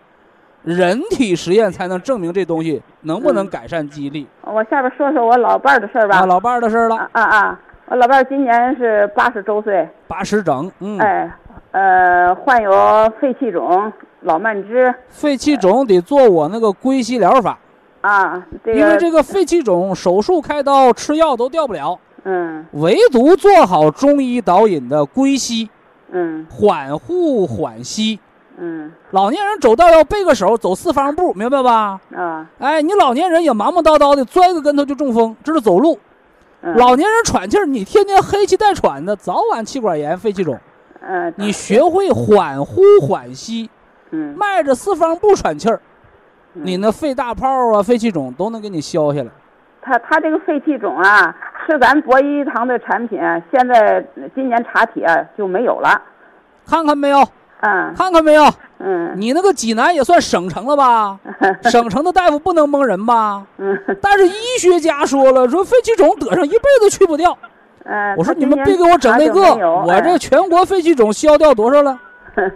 [0.63, 4.27] 人体实验才能证明这东西能不能嗯改善记忆力。
[4.43, 6.19] 我下边说说我老伴儿的事儿吧。
[6.19, 7.61] 啊，老伴儿的事儿了，啊啊啊！
[7.87, 11.33] 我老伴儿今年是八十周岁，八十整，嗯，哎，
[11.71, 12.71] 呃，患有
[13.21, 13.91] 肺气肿、
[14.21, 17.59] 老慢支肺气肿得做我那个归西疗法，
[18.09, 25.69] 啊，这个因为这个肺气肿手术开刀吃药都掉不了，嗯唯独做好中医导引的归西，
[26.11, 28.19] 嗯缓呼缓息。
[28.61, 32.01] 嗯老年人走道要背个手，走四方步，明白吧？
[32.17, 35.99] 啊，哎，你老年人也忙忙叨叨的，摔个跟头就中风，这是走路。
[36.63, 40.59] 嗯老年人喘气儿，你天天黑气带喘的，早晚气管炎、肺气肿。
[41.01, 43.71] 嗯，你学会缓呼缓吸，
[44.11, 45.81] 嗯迈着四方步喘气儿，嗯
[46.63, 49.29] 你那肺大泡啊、肺气肿都能给你消下来。
[49.81, 51.35] 他他这个肺气肿啊，
[51.67, 54.05] 是咱博一堂的产品啊，现在
[54.35, 56.01] 今年查体啊就没有了。
[56.67, 57.19] 看看没有？
[57.61, 58.45] 嗯看看没有？
[58.81, 61.19] 嗯你那个济南也算省城了吧？
[61.71, 63.45] 省城的大夫不能蒙人吧？
[63.59, 67.37] 嗯但是医学家说了，说肺气肿得上一辈子去不掉。
[67.85, 69.41] 嗯，我说你们别给我整那个，
[69.83, 71.99] 我这全国肺气肿消掉多少了？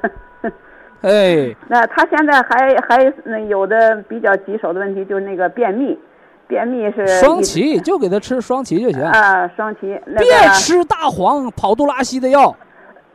[1.03, 5.99] 哎， 那他现在还还嗯有的比较棘手的问题就是那个便秘，
[6.47, 12.55] 便秘是双歧就给他吃双歧就行，啊，双歧那个别吃大黄跑肚拉稀的药，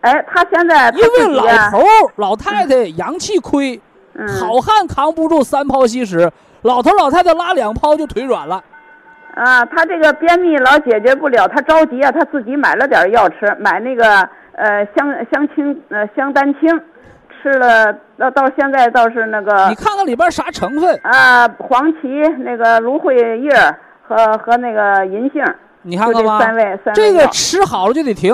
[0.02, 1.84] 哎，他现在他因为老头
[2.18, 3.80] 老太太阳气亏，
[4.16, 6.30] 嗯好汉扛不住三泡稀屎，
[6.64, 8.64] 老头老太太拉两泡就腿软了。
[9.36, 16.82] 啊，他这个便秘老解决不了，他着急啊，他自己买了点药吃，买那个呃香香清呃香丹清，
[17.42, 21.00] 吃了到到现在倒是那个你看看里边啥成分？
[21.04, 23.52] 啊黄芪那个芦荟叶
[24.08, 25.44] 和和那个银杏，
[25.82, 28.34] 你看看吧就这三味三味这个吃好了就得停，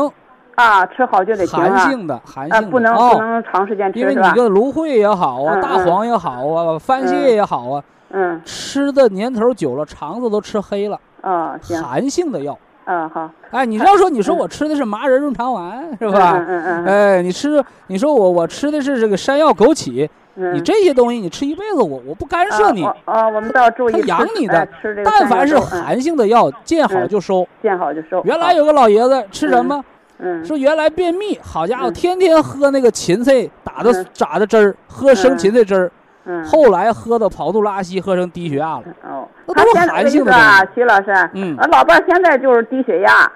[0.55, 4.15] 啊，吃好就得停啊，寒性的，寒啊性的不能不哦能长时间吃因为？
[4.15, 12.57] 你个芦荟也好啊，嗯大黄也好啊，番泻也好啊，嗯吃的年头久了，肠子都吃黑了，哦行，寒性的药。
[12.85, 16.35] 嗯好，哎，你要说你说我吃的是麻仁润肠丸是吧？
[16.37, 22.83] 嗯嗯嗯嗯哎，你吃你说我我吃的是这个山药枸杞，嗯，你这些东西你吃一辈子，我我不干涉你。
[23.05, 24.67] 啊我们倒注意他养你的
[25.05, 27.47] 但凡是寒性的药，见好就收。
[27.61, 28.21] 见好就收。
[28.25, 29.83] 原来有个老爷子吃什么？
[30.19, 35.91] 嗯说原来便秘，好家伙，嗯天天喝那个芹菜打的嗯榨的汁儿，喝生芹菜汁儿，
[36.25, 38.83] 嗯后来喝的跑肚拉稀，喝成低血压了。
[39.03, 43.31] 哦，那都是他现在寒性的那个啊徐老师，嗯我老伴儿现在就是低血压，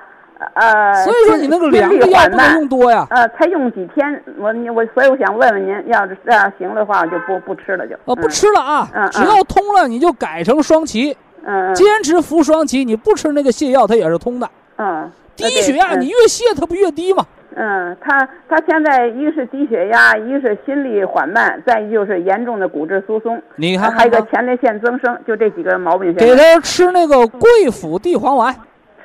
[0.54, 3.06] 呃，所以说你那个心凉的药不能用多呀。
[3.10, 7.96] 呃，才用几天，我我，所以我想问问您，要是这样行的话，就不不吃了就。
[8.06, 8.30] 呃，不嗯。
[8.30, 14.50] 吃了啊嗯，只要通了你就改成双歧，嗯嗯坚持服双歧，你不吃那个泻药它也是通的。
[14.78, 15.12] 嗯。
[15.36, 17.24] 低血压嗯你越泻它不越低嘛？
[17.60, 26.14] 嗯，他他现在一个是低血压，一个是心率缓慢，再一就是严重的骨质疏松，你看还有一个，前列腺增生，就这几个毛病。
[26.14, 28.56] 给他吃那个桂附地黄丸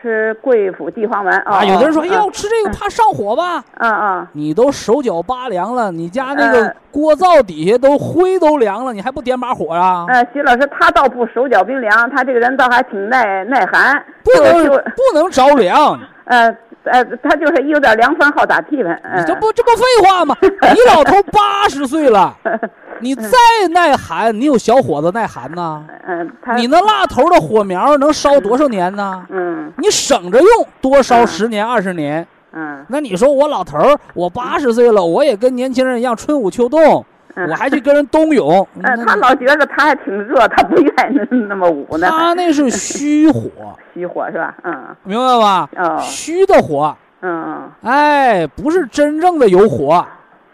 [0.03, 1.65] 吃桂附地黄丸啊。
[1.65, 3.63] 有的人说，哎呀，我吃这个怕上火吧？
[3.79, 10.05] 嗯嗯，你都手脚拔凉了，你家那个嗯锅灶底下都灰都凉了，你还不点把火啊？
[10.09, 20.37] 呃，徐老师他倒不手脚冰凉，他这个人倒还挺耐耐寒，不能不能着凉，呃呃，他就是有点凉风好打屁喷，嗯你这不这不废话吗？
[20.43, 22.37] 你老头八十岁了，
[23.03, 23.29] 你再
[23.73, 25.85] 耐寒，你有小伙子耐寒呐？
[26.07, 29.27] 嗯，你那蜡头的火苗能烧多少年呢？
[29.31, 30.49] 嗯你省着用，
[30.81, 38.67] 多烧十年二十年，嗯那你说我老头儿，我八十岁了，我也跟年轻人一样春捂秋冬，嗯，我还去跟人冬泳。
[39.07, 42.09] 他老觉得他还挺热，他不愿意那那么捂呢。
[42.11, 43.51] 他那是虚火，
[43.95, 44.55] 虚火是吧？
[44.65, 45.69] 嗯明白吧？
[45.77, 50.05] 哦虚的火，嗯嗯，哎，不是真正的有火。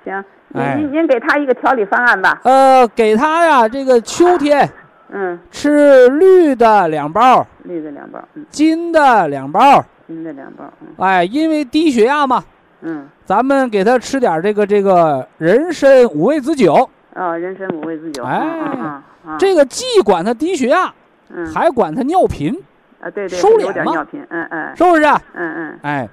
[0.04, 0.74] 行，您哎。
[0.76, 2.40] 您您给他一个调理方案吧。
[2.44, 4.68] 呃，给他呀，这个秋天
[5.10, 9.84] 嗯，吃绿的两包，绿的两包，嗯，金的两包。
[10.06, 10.88] 金的两包，嗯。
[10.98, 12.42] 哎，因为低血压嘛，
[12.80, 19.02] 嗯，咱们给他吃点这个这个人参五味子酒，哦，人参五味子酒，哎
[19.38, 20.92] 这个既管他低血压，
[21.28, 21.46] 嗯。
[21.52, 22.54] 还管他尿频，
[23.00, 24.76] 啊对对，收有敛嘛点尿频，嗯嗯。
[24.76, 25.04] 是不是？
[25.34, 25.78] 嗯嗯。
[25.82, 26.08] 哎，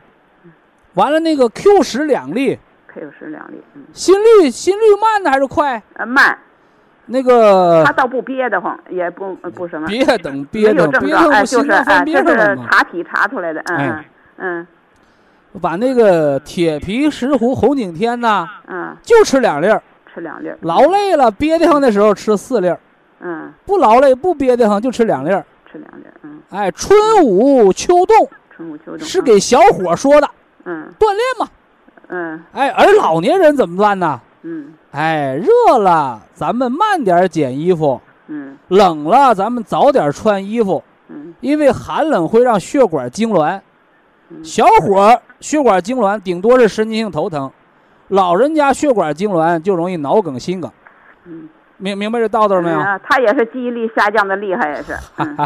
[0.95, 2.59] 完了那个 Q 十两粒，
[2.95, 5.81] ，K 十两粒，嗯，心率心率慢呢还是快？
[5.95, 6.37] 呃慢，
[7.07, 12.57] 那个他倒不憋得慌，也不呃不什么，别等别没有等别症状，哎，就是哎，这是。
[12.69, 14.05] 查体查出来的，嗯哎
[14.37, 14.67] 嗯
[15.61, 19.81] 把那个铁皮石斛红景天呐，嗯嗯，就吃两粒儿，
[20.13, 22.77] 吃两粒儿，劳累了憋得慌的时候吃四粒儿，
[23.21, 25.45] 嗯，不劳累不憋得慌就吃两粒儿。
[25.71, 30.29] 吃两粒儿，嗯，哎，春捂秋冻春捂秋冻是给小伙说的，
[30.65, 31.47] 嗯锻炼嘛。
[32.09, 32.43] 嗯。
[32.53, 34.19] 哎，而老年人怎么办呢？
[34.43, 34.73] 嗯。
[34.91, 38.57] 哎，热了咱们慢点减衣服，嗯。
[38.69, 41.33] 冷了咱们早点穿衣服，嗯。
[41.41, 43.59] 因为寒冷会让血管痉挛。
[44.29, 44.43] 嗯。
[44.43, 47.51] 小伙血管痉挛顶多是神经性头疼，
[48.09, 50.71] 老人家血管痉挛就容易脑梗、心梗。
[51.25, 52.79] 嗯，明明白这道道没有？
[52.79, 55.37] 嗯他也是记忆力下降的厉害，也是， 嗯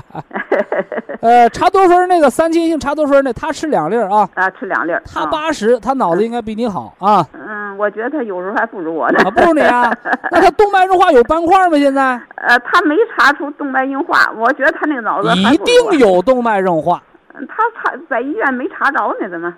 [1.21, 4.29] 呃，茶多酚那个三七性茶多酚那，他吃两粒儿啊。
[4.35, 7.25] 啊，吃两粒儿，他啊八十，他脑子应该比你好啊。
[7.33, 9.19] 嗯，我觉得他有时候还不如我呢。
[9.23, 9.91] 啊，不如你啊。
[10.31, 11.77] 那他动脉硬化有斑块吗？
[11.77, 15.75] 现在呃，他没查出动脉硬化，我觉得他那个脑子还一定。
[15.99, 17.01] 有动脉硬化，
[17.33, 19.53] 嗯他查在医院没查着呢，怎么？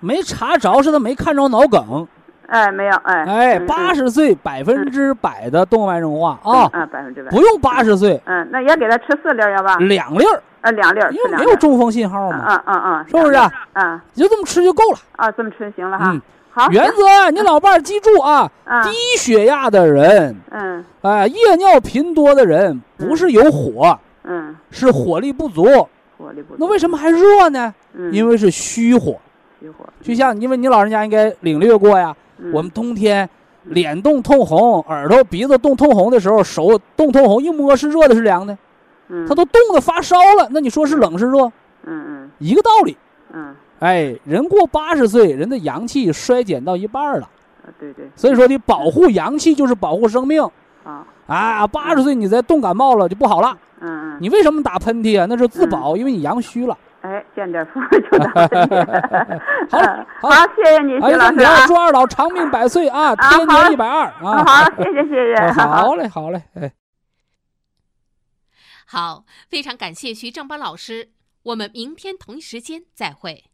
[0.00, 2.06] 没查着是他没看着脑梗。
[2.52, 3.24] 哎，没有，哎。
[3.24, 3.94] 哎，嗯八。
[3.94, 7.30] 十岁百分之百的动脉硬化啊，啊，百分之百。
[7.30, 9.76] 不用八十岁嗯，那也给他吃四粒儿，要吧？
[9.76, 11.22] 两粒儿，啊，两粒儿，因。
[11.22, 13.38] 为没有中风信号嗯嘛，嗯嗯嗯，是不是？
[13.74, 14.98] 嗯你就这么吃就够了。
[15.16, 16.20] 啊，这么吃行了哈嗯。
[16.50, 16.68] 好。
[16.70, 25.64] 原则你老伴儿记住啊，啊低血压的人，嗯哎，夜尿频多的人，不是有火，嗯，是火力不足。
[26.16, 26.56] 火力不足。
[26.58, 27.72] 那为什么还弱呢？
[27.92, 29.16] 嗯，因为是虚火。
[29.60, 29.84] 虚火。
[30.00, 33.28] 就像因为你老人家应该领略过呀，嗯我们冬天
[33.64, 38.56] 脸冻通红，耳朵鼻子冻通红的时候，手冻通红，一摸是热的，是凉的，
[39.08, 40.48] 嗯他都冻得发烧了。
[40.50, 41.46] 那你说是冷是热？
[41.84, 42.96] 嗯嗯一个道理。
[43.32, 47.28] 嗯哎，人过八十岁，人的阳气衰减到一半了。
[47.64, 48.08] 啊，对对。
[48.14, 50.40] 所以说，你保护阳气就是保护生命
[50.84, 51.66] 啊啊！
[51.66, 53.56] 八十岁你再冻感冒了就不好了。
[53.80, 54.16] 嗯嗯。
[54.20, 55.26] 你为什么打喷嚏啊？
[55.28, 56.78] 那是自保，因为你阳虚了。
[57.02, 58.86] 哎，见点风就打喷嚏。
[59.70, 61.66] 好嗯好好，谢谢你，哎，徐老师啊。
[61.66, 64.44] 祝二老长命百岁啊，啊天好年一百二嗯啊！
[64.44, 65.34] 好，谢谢谢谢。
[65.42, 66.72] 哎好嘞， 好嘞，哎。
[68.86, 71.10] 好，非常感谢徐正邦老师，
[71.44, 73.44] 我们明天同一时间再会。